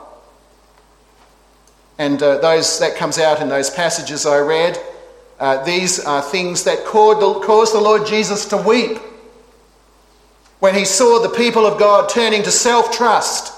And 1.97 2.23
uh, 2.23 2.37
those, 2.37 2.81
that 2.81 2.97
comes 2.97 3.19
out 3.19 3.41
in 3.41 3.49
those 3.49 3.71
passages 3.71 4.27
I 4.27 4.41
read. 4.41 4.79
Uh, 5.41 5.65
these 5.65 6.05
are 6.05 6.21
things 6.21 6.65
that 6.65 6.85
caused 6.85 7.75
the 7.75 7.81
Lord 7.81 8.07
Jesus 8.07 8.45
to 8.47 8.59
weep 8.59 8.99
when 10.59 10.75
he 10.75 10.85
saw 10.85 11.19
the 11.19 11.35
people 11.35 11.65
of 11.65 11.79
God 11.79 12.11
turning 12.11 12.43
to 12.43 12.51
self 12.51 12.93
trust 12.93 13.55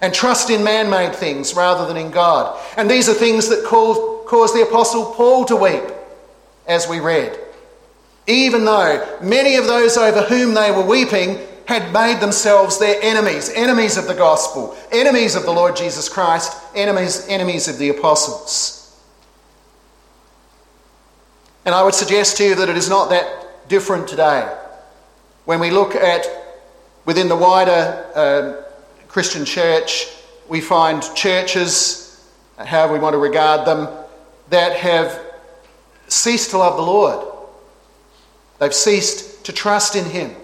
and 0.00 0.14
trust 0.14 0.50
in 0.50 0.62
man 0.62 0.88
made 0.88 1.16
things 1.16 1.54
rather 1.54 1.84
than 1.84 1.96
in 1.96 2.12
God. 2.12 2.56
And 2.76 2.88
these 2.88 3.08
are 3.08 3.14
things 3.14 3.48
that 3.48 3.64
caused 3.64 4.54
the 4.54 4.62
Apostle 4.62 5.14
Paul 5.14 5.44
to 5.46 5.56
weep, 5.56 5.82
as 6.68 6.88
we 6.88 7.00
read. 7.00 7.36
Even 8.28 8.66
though 8.66 9.18
many 9.22 9.56
of 9.56 9.66
those 9.66 9.96
over 9.96 10.20
whom 10.22 10.52
they 10.52 10.70
were 10.70 10.84
weeping 10.84 11.38
had 11.66 11.92
made 11.92 12.20
themselves 12.20 12.78
their 12.78 13.00
enemies, 13.02 13.50
enemies 13.50 13.96
of 13.96 14.06
the 14.06 14.14
gospel, 14.14 14.76
enemies 14.92 15.34
of 15.34 15.44
the 15.44 15.50
Lord 15.50 15.74
Jesus 15.74 16.08
Christ, 16.08 16.56
enemies, 16.74 17.26
enemies 17.28 17.68
of 17.68 17.78
the 17.78 17.88
apostles. 17.88 19.02
And 21.64 21.74
I 21.74 21.82
would 21.82 21.94
suggest 21.94 22.36
to 22.36 22.44
you 22.44 22.54
that 22.54 22.68
it 22.68 22.76
is 22.76 22.88
not 22.88 23.10
that 23.10 23.68
different 23.68 24.08
today. 24.08 24.54
When 25.44 25.60
we 25.60 25.70
look 25.70 25.94
at 25.94 26.26
within 27.06 27.28
the 27.28 27.36
wider 27.36 28.06
uh, 28.14 28.62
Christian 29.08 29.44
church, 29.46 30.06
we 30.48 30.60
find 30.60 31.02
churches, 31.14 32.26
however 32.58 32.92
we 32.92 32.98
want 32.98 33.14
to 33.14 33.18
regard 33.18 33.66
them, 33.66 33.88
that 34.50 34.76
have 34.76 35.18
ceased 36.08 36.50
to 36.50 36.58
love 36.58 36.76
the 36.76 36.82
Lord. 36.82 37.37
They've 38.58 38.74
ceased 38.74 39.44
to 39.44 39.52
trust 39.52 39.96
in 39.96 40.04
Him. 40.04 40.34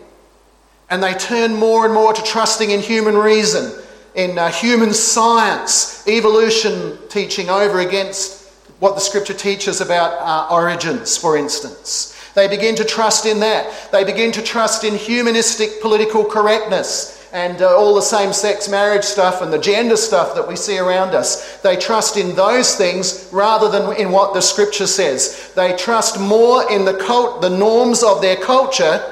And 0.90 1.02
they 1.02 1.14
turn 1.14 1.54
more 1.54 1.84
and 1.84 1.94
more 1.94 2.12
to 2.12 2.22
trusting 2.22 2.70
in 2.70 2.80
human 2.80 3.16
reason, 3.16 3.72
in 4.14 4.38
uh, 4.38 4.50
human 4.50 4.92
science, 4.92 6.06
evolution 6.06 6.98
teaching 7.08 7.48
over 7.48 7.80
against 7.80 8.48
what 8.80 8.94
the 8.94 9.00
scripture 9.00 9.34
teaches 9.34 9.80
about 9.80 10.12
uh, 10.20 10.52
origins, 10.54 11.16
for 11.16 11.36
instance. 11.36 12.10
They 12.34 12.48
begin 12.48 12.74
to 12.76 12.84
trust 12.84 13.26
in 13.26 13.40
that. 13.40 13.90
They 13.92 14.04
begin 14.04 14.32
to 14.32 14.42
trust 14.42 14.84
in 14.84 14.94
humanistic 14.94 15.80
political 15.80 16.24
correctness 16.24 17.13
and 17.34 17.62
uh, 17.62 17.76
all 17.76 17.96
the 17.96 18.00
same 18.00 18.32
sex 18.32 18.68
marriage 18.68 19.02
stuff 19.02 19.42
and 19.42 19.52
the 19.52 19.58
gender 19.58 19.96
stuff 19.96 20.36
that 20.36 20.46
we 20.46 20.54
see 20.54 20.78
around 20.78 21.16
us. 21.16 21.56
They 21.62 21.76
trust 21.76 22.16
in 22.16 22.36
those 22.36 22.76
things 22.76 23.28
rather 23.32 23.68
than 23.68 24.00
in 24.00 24.12
what 24.12 24.34
the 24.34 24.40
scripture 24.40 24.86
says. 24.86 25.52
They 25.56 25.76
trust 25.76 26.20
more 26.20 26.70
in 26.70 26.84
the 26.84 26.94
cult, 26.94 27.42
the 27.42 27.50
norms 27.50 28.04
of 28.04 28.22
their 28.22 28.36
culture, 28.36 29.04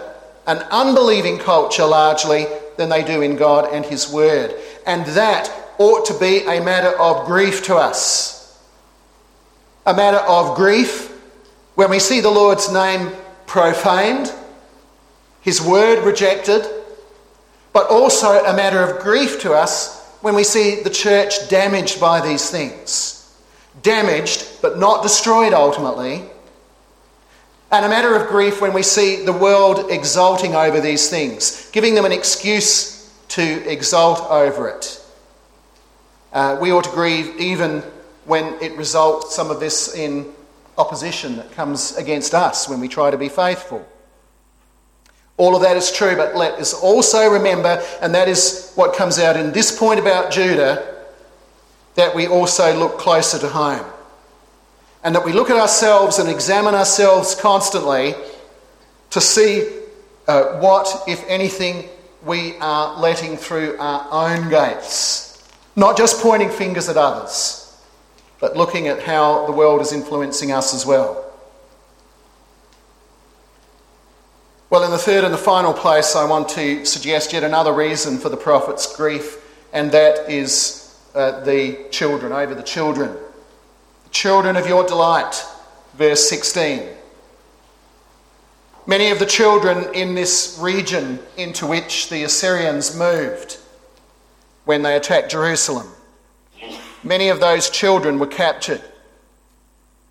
an 0.47 0.59
unbelieving 0.71 1.39
culture 1.39 1.85
largely, 1.85 2.47
than 2.77 2.89
they 2.89 3.03
do 3.03 3.23
in 3.23 3.35
God 3.35 3.69
and 3.75 3.85
His 3.85 4.09
Word. 4.09 4.55
And 4.87 5.05
that 5.07 5.53
ought 5.79 6.07
to 6.07 6.19
be 6.19 6.47
a 6.47 6.63
matter 6.63 6.97
of 7.01 7.27
grief 7.27 7.65
to 7.65 7.75
us. 7.75 8.57
A 9.85 9.95
matter 9.95 10.19
of 10.19 10.57
grief 10.57 11.11
when 11.75 11.91
we 11.91 11.99
see 11.99 12.21
the 12.21 12.31
Lord's 12.31 12.73
name 12.73 13.11
profaned, 13.47 14.33
His 15.41 15.61
Word 15.61 16.05
rejected 16.05 16.82
but 17.73 17.89
also 17.89 18.45
a 18.45 18.55
matter 18.55 18.83
of 18.83 19.03
grief 19.03 19.41
to 19.41 19.53
us 19.53 20.03
when 20.21 20.35
we 20.35 20.45
see 20.45 20.83
the 20.83 20.91
church 20.91 21.49
damaged 21.49 22.01
by 22.01 22.21
these 22.21 22.51
things. 22.51 23.19
Damaged, 23.83 24.61
but 24.61 24.79
not 24.79 25.03
destroyed 25.03 25.53
ultimately. 25.53 26.23
And 27.71 27.87
a 27.87 27.89
matter 27.89 28.15
of 28.15 28.29
grief 28.29 28.61
when 28.61 28.75
we 28.75 28.83
see 28.83 29.25
the 29.25 29.33
world 29.33 29.91
exulting 29.91 30.55
over 30.55 30.81
these 30.81 31.09
things, 31.09 31.71
giving 31.73 31.95
them 31.95 32.05
an 32.05 32.13
excuse 32.13 33.11
to 33.29 33.71
exult 33.71 34.21
over 34.31 34.69
it. 34.69 35.03
Uh, 36.33 36.59
we 36.61 36.71
ought 36.71 36.85
to 36.85 36.91
grieve 36.91 37.35
even 37.39 37.81
when 38.27 38.55
it 38.63 38.77
results, 38.77 39.35
some 39.35 39.51
of 39.51 39.59
this, 39.59 39.95
in 39.95 40.33
opposition 40.79 41.37
that 41.37 41.51
comes 41.53 41.97
against 41.97 42.35
us 42.35 42.69
when 42.69 42.79
we 42.79 42.89
try 42.89 43.11
to 43.11 43.19
be 43.19 43.29
faithful. 43.29 43.87
All 45.37 45.57
of 45.57 45.63
that 45.63 45.77
is 45.77 45.91
true, 45.91 46.15
but 46.17 46.37
let 46.37 46.55
us 46.61 46.75
also 46.75 47.29
remember, 47.29 47.83
and 48.01 48.15
that 48.15 48.29
is 48.29 48.73
what 48.75 48.95
comes 48.95 49.19
out 49.19 49.37
in 49.37 49.53
this 49.53 49.77
point 49.77 49.99
about 49.99 50.31
Judah, 50.31 50.89
that 51.95 52.15
we 52.15 52.27
also 52.27 52.77
look 52.79 52.99
closer 52.99 53.39
to 53.39 53.49
home. 53.49 53.85
And 55.05 55.15
that 55.15 55.25
we 55.25 55.33
look 55.33 55.51
at 55.51 55.57
ourselves 55.57 56.19
and 56.19 56.29
examine 56.29 56.75
ourselves 56.75 57.35
constantly 57.35 58.15
to 59.11 59.21
see 59.21 59.69
uh, 60.29 60.59
what, 60.61 61.03
if 61.09 61.25
anything, 61.27 61.89
we 62.25 62.57
are 62.59 62.99
letting 63.01 63.37
through 63.37 63.77
our 63.79 64.07
own 64.11 64.49
gates. 64.49 65.51
Not 65.75 65.97
just 65.97 66.23
pointing 66.23 66.51
fingers 66.51 66.89
at 66.89 66.97
others, 66.97 67.77
but 68.39 68.57
looking 68.57 68.87
at 68.89 69.03
how 69.03 69.47
the 69.47 69.53
world 69.53 69.81
is 69.81 69.93
influencing 69.93 70.53
us 70.53 70.75
as 70.75 70.87
well. 70.87 71.32
Well, 74.73 74.85
in 74.85 74.91
the 74.91 74.97
third 74.97 75.25
and 75.25 75.35
the 75.35 75.39
final 75.39 75.75
place, 75.75 76.17
I 76.17 76.25
want 76.25 76.49
to 76.49 76.87
suggest 76.87 77.35
yet 77.35 77.45
another 77.45 77.75
reason 77.75 78.17
for 78.17 78.31
the 78.31 78.39
prophet's 78.39 78.97
grief, 78.97 79.37
and 79.75 79.93
that 79.93 80.31
is 80.31 80.99
uh, 81.15 81.41
the 81.41 81.89
children, 81.91 82.33
over 82.33 82.55
the 82.55 82.63
children. 82.63 83.15
Children 84.13 84.57
of 84.57 84.67
your 84.67 84.87
delight, 84.87 85.45
verse 85.93 86.27
16. 86.27 86.89
Many 88.87 89.11
of 89.11 89.19
the 89.19 89.27
children 89.27 89.95
in 89.95 90.15
this 90.15 90.57
region 90.59 91.19
into 91.37 91.67
which 91.67 92.09
the 92.09 92.23
Assyrians 92.23 92.97
moved 92.97 93.59
when 94.65 94.81
they 94.81 94.97
attacked 94.97 95.31
Jerusalem, 95.31 95.89
many 97.05 97.29
of 97.29 97.41
those 97.41 97.69
children 97.69 98.19
were 98.19 98.27
captured 98.27 98.81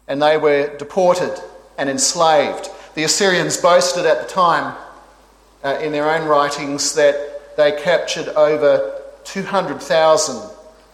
and 0.08 0.22
they 0.22 0.38
were 0.38 0.78
deported 0.78 1.36
and 1.80 1.90
enslaved 1.90 2.70
the 2.96 3.04
Assyrians 3.04 3.58
boasted 3.58 4.06
at 4.06 4.22
the 4.22 4.28
time 4.28 4.76
uh, 5.64 5.80
in 5.82 5.92
their 5.92 6.10
own 6.10 6.28
writings 6.28 6.94
that 6.96 7.56
they 7.58 7.72
captured 7.82 8.28
over 8.30 9.02
200,000 9.24 10.50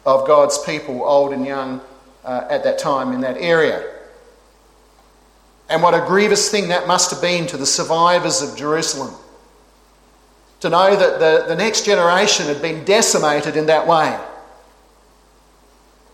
of 0.05 0.27
God's 0.27 0.57
people, 0.59 1.03
old 1.03 1.33
and 1.33 1.45
young, 1.45 1.81
uh, 2.23 2.45
at 2.49 2.63
that 2.63 2.77
time 2.77 3.13
in 3.13 3.21
that 3.21 3.37
area. 3.37 3.83
And 5.69 5.81
what 5.83 5.93
a 5.93 6.05
grievous 6.05 6.49
thing 6.49 6.69
that 6.69 6.87
must 6.87 7.11
have 7.11 7.21
been 7.21 7.47
to 7.47 7.57
the 7.57 7.65
survivors 7.65 8.41
of 8.41 8.57
Jerusalem. 8.57 9.13
To 10.61 10.69
know 10.69 10.95
that 10.95 11.19
the, 11.19 11.45
the 11.47 11.55
next 11.55 11.85
generation 11.85 12.47
had 12.47 12.61
been 12.61 12.85
decimated 12.85 13.57
in 13.57 13.67
that 13.67 13.87
way. 13.87 14.17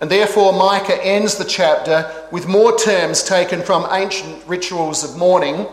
And 0.04 0.12
therefore, 0.12 0.52
Micah 0.52 1.02
ends 1.02 1.38
the 1.38 1.46
chapter 1.46 2.12
with 2.30 2.46
more 2.46 2.78
terms 2.78 3.24
taken 3.24 3.62
from 3.62 3.88
ancient 3.89 4.46
rituals 4.46 5.02
of 5.06 5.18
mourning. 5.18 5.66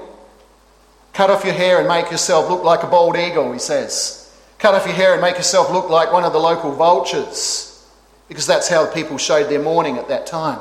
Cut 1.13 1.31
off 1.31 1.45
your 1.45 1.53
hair 1.53 1.81
and 1.81 1.89
make 1.89 2.13
yourself 2.13 2.49
look 2.49 2.63
like 2.63 2.85
a 2.85 2.87
bald 2.87 3.17
eagle, 3.17 3.53
he 3.53 3.59
says. 3.59 4.33
Cut 4.61 4.77
off 4.77 4.87
your 4.87 4.95
hair 4.95 5.15
and 5.15 5.21
make 5.21 5.35
yourself 5.35 5.73
look 5.73 5.91
like 5.91 6.13
one 6.13 6.23
of 6.23 6.33
the 6.33 6.39
local 6.39 6.71
vultures. 6.71 7.85
Because 8.29 8.47
that's 8.47 8.69
how 8.69 8.87
people 8.87 9.19
showed 9.19 9.51
their 9.51 9.61
mourning 9.61 9.99
at 9.99 10.07
that 10.07 10.29
time. 10.29 10.61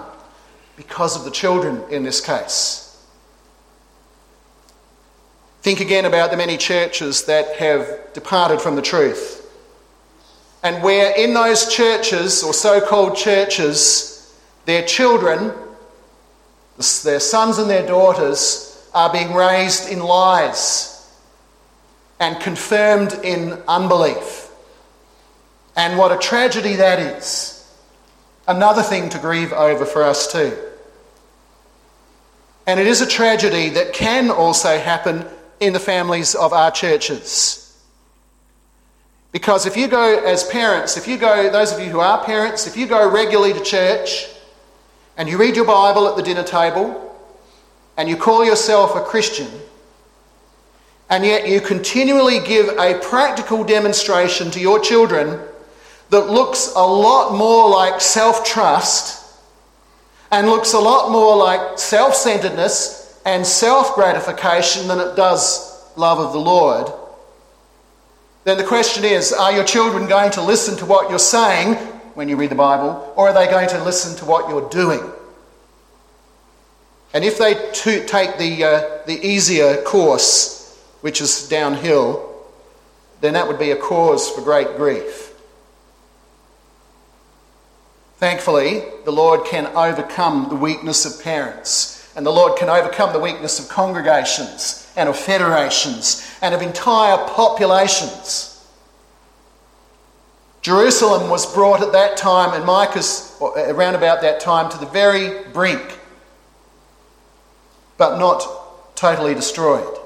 Because 0.76 1.16
of 1.16 1.24
the 1.24 1.30
children 1.30 1.84
in 1.92 2.02
this 2.02 2.22
case. 2.22 3.06
Think 5.62 5.80
again 5.80 6.06
about 6.06 6.32
the 6.32 6.38
many 6.38 6.58
churches 6.58 7.26
that 7.26 7.58
have 7.58 8.14
departed 8.16 8.62
from 8.62 8.76
the 8.76 8.82
truth 8.82 9.38
and 10.63 10.84
where 10.84 11.15
in 11.15 11.34
those 11.34 11.74
churches, 11.74 12.43
or 12.43 12.54
so 12.54 12.82
called 12.82 13.15
churches, 13.15 14.38
their 14.65 14.86
children, 14.86 15.54
their 17.04 17.19
sons 17.19 17.58
and 17.58 17.69
their 17.69 17.86
daughters, 17.86 18.88
are 18.93 19.12
being 19.12 19.34
raised 19.34 19.89
in 19.89 20.00
lies 20.00 20.95
and 22.19 22.39
confirmed 22.41 23.13
in 23.24 23.54
unbelief. 23.67 24.50
And 25.76 25.98
what 25.98 26.12
a 26.12 26.17
tragedy 26.17 26.76
that 26.76 27.00
is. 27.00 27.56
Another 28.48 28.82
thing 28.82 29.10
to 29.10 29.19
grieve 29.19 29.54
over 29.54 29.86
for 29.86 30.04
us, 30.04 30.32
too. 30.32 30.58
And 32.67 32.80
it 32.80 32.88
is 32.88 33.02
a 33.02 33.08
tragedy 33.08 33.69
that 33.69 33.93
can 33.93 34.30
also 34.30 34.78
happen 34.78 35.26
in 35.60 35.74
the 35.74 35.80
families 35.80 36.36
of 36.36 36.52
our 36.52 36.72
churches. 36.72 37.69
Because 39.32 39.65
if 39.65 39.78
you 39.78 39.88
go 39.88 40.24
as 40.24 40.44
parents, 40.46 40.98
if 40.98 41.08
you 41.08 41.18
go, 41.18 41.52
those 41.52 41.72
of 41.72 41.80
you 41.80 41.86
who 41.86 42.00
are 42.00 42.24
parents, 42.24 42.65
if 42.65 42.76
you 42.76 42.88
go 42.88 43.10
regularly 43.10 43.54
to 43.54 43.62
church 43.62 44.28
and 45.18 45.30
you 45.30 45.38
read 45.38 45.56
your 45.56 45.65
Bible 45.65 46.08
at 46.08 46.15
the 46.15 46.24
dinner 46.24 46.44
table 46.44 47.15
and 47.98 48.10
you 48.10 48.18
call 48.18 48.44
yourself 48.44 48.96
a 48.96 49.02
Christian, 49.02 49.48
and 51.10 51.26
yet 51.26 51.48
you 51.48 51.62
continually 51.62 52.39
give 52.39 52.70
a 52.80 53.00
practical 53.00 53.63
demonstration 53.63 54.50
to 54.52 54.60
your 54.60 54.80
children 54.80 55.39
that 56.10 56.28
looks 56.28 56.74
a 56.76 56.86
lot 56.86 57.36
more 57.36 57.70
like 57.70 58.02
self 58.02 58.44
trust 58.46 59.20
and 60.32 60.48
looks 60.48 60.74
a 60.74 60.80
lot 60.80 61.12
more 61.12 61.36
like 61.36 61.78
self 61.78 62.15
centeredness 62.15 63.20
and 63.26 63.46
self 63.46 63.96
gratification 63.96 64.88
than 64.88 65.00
it 65.00 65.15
does 65.15 65.70
love 65.98 66.20
of 66.20 66.34
the 66.34 66.39
Lord, 66.39 66.92
then 68.43 68.58
the 68.58 68.63
question 68.63 69.04
is 69.04 69.34
are 69.34 69.52
your 69.52 69.63
children 69.63 70.08
going 70.08 70.32
to 70.32 70.41
listen 70.41 70.78
to 70.78 70.86
what 70.86 71.10
you're 71.10 71.19
saying 71.19 71.75
when 72.15 72.28
you 72.28 72.36
read 72.36 72.52
the 72.52 72.56
Bible, 72.56 73.13
or 73.15 73.30
are 73.30 73.34
they 73.34 73.49
going 73.49 73.69
to 73.69 73.84
listen 73.84 74.17
to 74.17 74.25
what 74.25 74.49
you're 74.49 74.69
doing? 74.69 75.02
And 77.13 77.23
if 77.23 77.38
they 77.38 77.54
take 77.73 78.38
the, 78.38 78.63
uh, 78.63 79.06
the 79.08 79.19
easier 79.25 79.82
course, 79.84 80.78
which 81.02 81.21
is 81.21 81.47
downhill, 81.47 82.30
then 83.21 83.34
that 83.34 83.47
would 83.47 83.60
be 83.60 83.71
a 83.71 83.75
cause 83.75 84.30
for 84.30 84.41
great 84.41 84.75
grief. 84.78 85.34
Thankfully, 88.17 88.84
the 89.06 89.12
Lord 89.12 89.45
can 89.45 89.67
overcome 89.67 90.49
the 90.49 90.56
weakness 90.56 91.06
of 91.06 91.23
parents, 91.23 91.99
and 92.15 92.26
the 92.26 92.32
Lord 92.32 92.58
can 92.58 92.69
overcome 92.69 93.13
the 93.13 93.19
weakness 93.19 93.60
of 93.60 93.69
congregations 93.69 94.91
and 94.95 95.08
of 95.08 95.17
federations 95.17 96.30
and 96.41 96.54
of 96.54 96.62
entire 96.62 97.17
populations. 97.28 98.50
Jerusalem 100.62 101.30
was 101.30 101.52
brought 101.54 101.82
at 101.82 101.93
that 101.93 102.17
time, 102.17 102.54
and 102.54 102.65
Micah's 102.65 103.38
uh, 103.41 103.74
around 103.74 103.95
about 103.95 104.22
that 104.22 104.39
time, 104.39 104.69
to 104.72 104.78
the 104.78 104.86
very 104.88 105.48
brink, 105.50 106.00
but 107.98 108.17
not 108.17 108.95
totally 108.95 109.34
destroyed. 109.34 109.98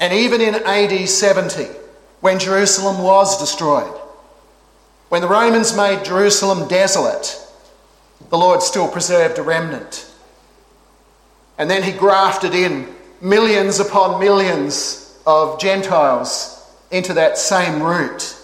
And 0.00 0.14
even 0.14 0.40
in 0.40 0.54
AD 0.54 1.08
70, 1.08 1.64
when 2.20 2.38
Jerusalem 2.38 3.02
was 3.02 3.38
destroyed, 3.38 3.94
when 5.10 5.20
the 5.20 5.28
Romans 5.28 5.76
made 5.76 6.04
Jerusalem 6.04 6.68
desolate, 6.68 7.36
the 8.30 8.38
Lord 8.38 8.62
still 8.62 8.88
preserved 8.88 9.38
a 9.38 9.42
remnant. 9.42 10.09
And 11.60 11.68
then 11.70 11.82
he 11.82 11.92
grafted 11.92 12.54
in 12.54 12.88
millions 13.20 13.80
upon 13.80 14.18
millions 14.18 15.14
of 15.26 15.60
Gentiles 15.60 16.56
into 16.90 17.12
that 17.12 17.36
same 17.36 17.82
root. 17.82 18.34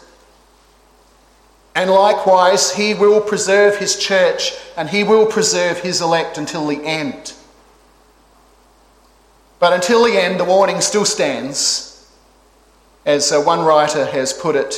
And 1.75 1.91
likewise, 1.91 2.75
he 2.75 2.93
will 2.93 3.23
preserve 3.23 3.79
his 3.79 3.99
church 3.99 4.53
and 4.77 4.91
he 4.91 5.03
will 5.03 5.25
preserve 5.25 5.81
his 5.81 6.03
elect 6.03 6.37
until 6.37 6.67
the 6.67 6.85
end. 6.85 7.33
But 9.61 9.73
until 9.73 10.05
the 10.05 10.23
end, 10.23 10.39
the 10.39 10.45
warning 10.45 10.83
still 10.83 11.07
stands. 11.07 12.07
As 13.07 13.33
uh, 13.33 13.41
one 13.41 13.61
writer 13.61 14.05
has 14.05 14.35
put 14.35 14.57
it, 14.57 14.75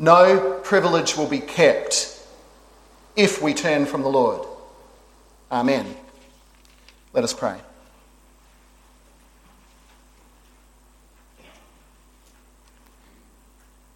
no 0.00 0.58
privilege 0.64 1.16
will 1.16 1.28
be 1.28 1.38
kept 1.38 2.20
if 3.14 3.40
we 3.40 3.54
turn 3.54 3.86
from 3.86 4.02
the 4.02 4.08
Lord. 4.08 4.44
Amen. 5.52 5.94
Let 7.18 7.24
us 7.24 7.34
pray. 7.34 7.58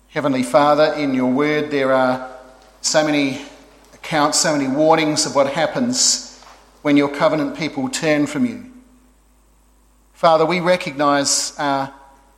Heavenly 0.08 0.42
Father, 0.42 0.92
in 0.94 1.14
your 1.14 1.30
word 1.30 1.70
there 1.70 1.92
are 1.92 2.36
so 2.80 3.06
many 3.06 3.40
accounts, 3.94 4.40
so 4.40 4.56
many 4.56 4.66
warnings 4.66 5.24
of 5.24 5.36
what 5.36 5.52
happens 5.52 6.40
when 6.82 6.96
your 6.96 7.08
covenant 7.08 7.56
people 7.56 7.88
turn 7.88 8.26
from 8.26 8.44
you. 8.44 8.72
Father, 10.14 10.44
we 10.44 10.58
recognise 10.58 11.56
our 11.60 11.94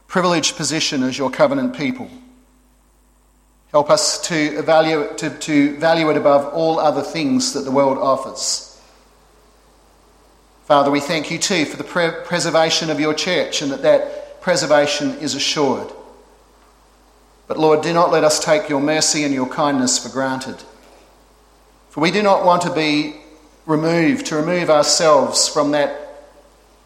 privileged 0.07 0.55
position 0.55 1.03
as 1.03 1.17
your 1.17 1.31
covenant 1.31 1.75
people. 1.75 2.11
Help 3.71 3.89
us 3.89 4.21
to, 4.29 4.35
evaluate, 4.35 5.17
to, 5.17 5.31
to 5.31 5.79
value 5.79 6.11
it 6.11 6.19
above 6.19 6.53
all 6.53 6.79
other 6.79 7.01
things 7.01 7.55
that 7.55 7.61
the 7.61 7.71
world 7.71 7.97
offers. 7.97 8.74
Father, 10.65 10.91
we 10.91 11.01
thank 11.01 11.31
you 11.31 11.39
too 11.39 11.67
for 11.67 11.77
the 11.77 11.85
pre- 11.85 12.11
preservation 12.25 12.89
of 12.91 12.99
your 12.99 13.13
church 13.13 13.61
and 13.61 13.71
that 13.71 13.83
that 13.83 14.41
preservation 14.41 15.11
is 15.19 15.35
assured. 15.35 15.93
But 17.47 17.59
Lord, 17.59 17.83
do 17.83 17.93
not 17.93 18.11
let 18.11 18.25
us 18.25 18.43
take 18.43 18.69
your 18.69 18.81
mercy 18.81 19.25
and 19.25 19.35
your 19.35 19.49
kindness 19.49 19.99
for 19.99 20.09
granted. 20.09 20.57
For 21.91 22.01
we 22.01 22.11
do 22.11 22.23
not 22.23 22.45
want 22.45 22.63
to 22.63 22.73
be 22.73 23.17
removed, 23.67 24.27
to 24.27 24.37
remove 24.37 24.71
ourselves 24.71 25.49
from 25.49 25.73
that 25.73 26.01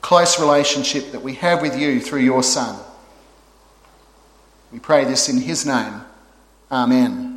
close 0.00 0.40
relationship 0.40 1.12
that 1.12 1.22
we 1.22 1.34
have 1.34 1.62
with 1.62 1.78
you 1.78 2.00
through 2.00 2.20
your 2.20 2.42
Son. 2.42 2.78
We 4.72 4.78
pray 4.78 5.04
this 5.04 5.28
in 5.28 5.40
his 5.40 5.64
name. 5.64 6.02
Amen. 6.70 7.27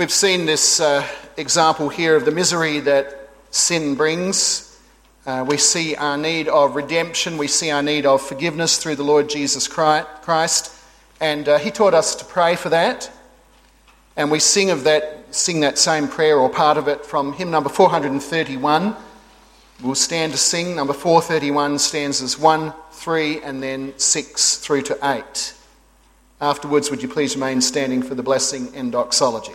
We've 0.00 0.10
seen 0.10 0.46
this 0.46 0.80
uh, 0.80 1.06
example 1.36 1.90
here 1.90 2.16
of 2.16 2.24
the 2.24 2.30
misery 2.30 2.80
that 2.80 3.28
sin 3.50 3.96
brings. 3.96 4.80
Uh, 5.26 5.44
we 5.46 5.58
see 5.58 5.94
our 5.94 6.16
need 6.16 6.48
of 6.48 6.74
redemption. 6.74 7.36
We 7.36 7.48
see 7.48 7.70
our 7.70 7.82
need 7.82 8.06
of 8.06 8.22
forgiveness 8.22 8.78
through 8.78 8.96
the 8.96 9.02
Lord 9.02 9.28
Jesus 9.28 9.68
Christ. 9.68 10.74
And 11.20 11.46
uh, 11.46 11.58
He 11.58 11.70
taught 11.70 11.92
us 11.92 12.14
to 12.14 12.24
pray 12.24 12.56
for 12.56 12.70
that. 12.70 13.12
And 14.16 14.30
we 14.30 14.38
sing 14.38 14.70
of 14.70 14.84
that 14.84 15.34
sing 15.34 15.60
that 15.60 15.76
same 15.76 16.08
prayer 16.08 16.38
or 16.38 16.48
part 16.48 16.78
of 16.78 16.88
it 16.88 17.04
from 17.04 17.34
hymn 17.34 17.50
number 17.50 17.68
431. 17.68 18.96
We'll 19.82 19.94
stand 19.94 20.32
to 20.32 20.38
sing. 20.38 20.76
Number 20.76 20.94
431 20.94 21.78
stanzas 21.78 22.38
1, 22.38 22.72
3, 22.92 23.42
and 23.42 23.62
then 23.62 23.92
6 23.98 24.56
through 24.56 24.80
to 24.80 24.98
8. 25.02 25.54
Afterwards, 26.40 26.90
would 26.90 27.02
you 27.02 27.08
please 27.10 27.34
remain 27.34 27.60
standing 27.60 28.02
for 28.02 28.14
the 28.14 28.22
blessing 28.22 28.74
and 28.74 28.92
doxology? 28.92 29.52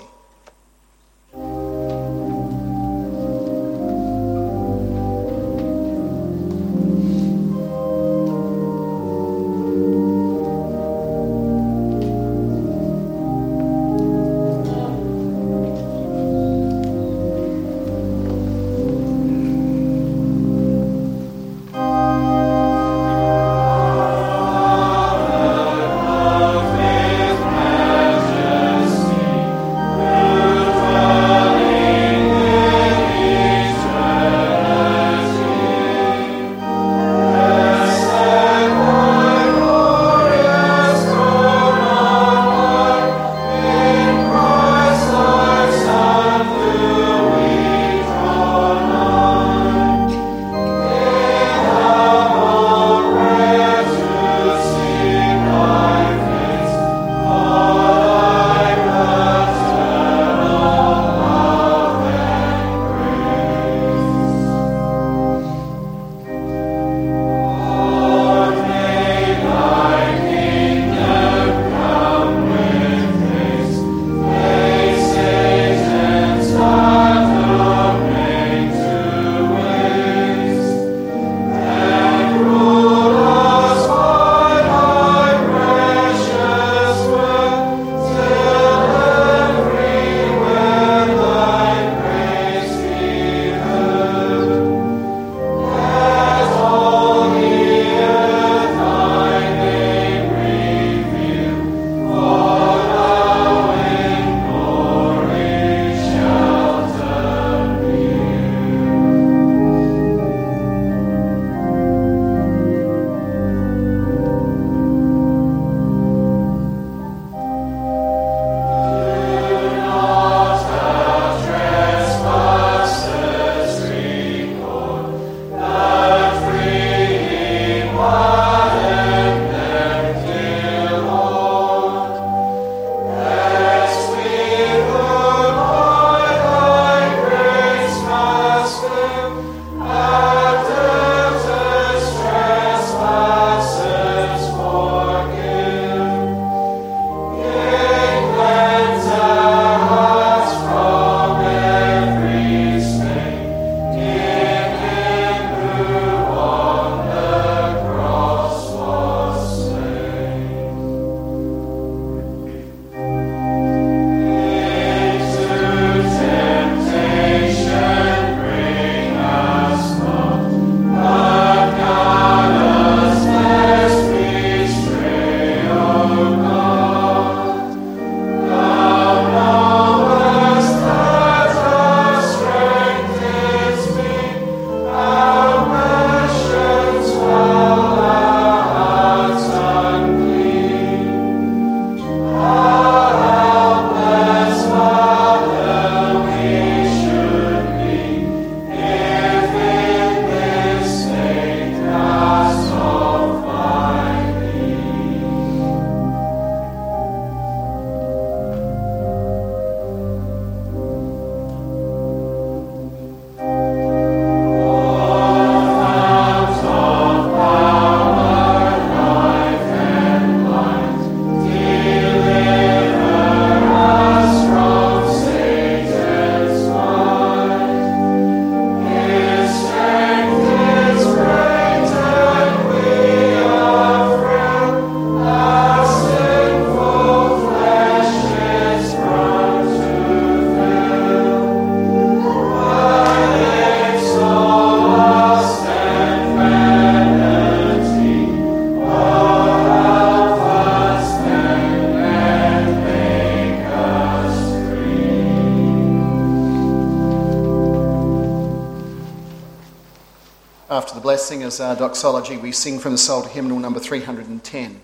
As 261.46 261.62
our 261.62 261.76
doxology, 261.76 262.38
we 262.38 262.52
sing 262.52 262.80
from 262.80 262.92
the 262.92 262.98
Psalter 262.98 263.30
hymnal 263.30 263.60
number 263.60 263.80
310. 263.80 264.82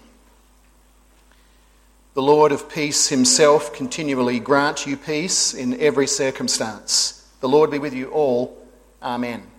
The 2.13 2.21
Lord 2.21 2.51
of 2.51 2.69
peace 2.69 3.09
himself 3.09 3.73
continually 3.73 4.39
grant 4.39 4.85
you 4.85 4.95
peace 4.95 5.53
in 5.53 5.79
every 5.79 6.07
circumstance. 6.07 7.27
The 7.39 7.49
Lord 7.49 7.71
be 7.71 7.79
with 7.79 7.93
you 7.93 8.11
all. 8.11 8.57
Amen. 9.01 9.50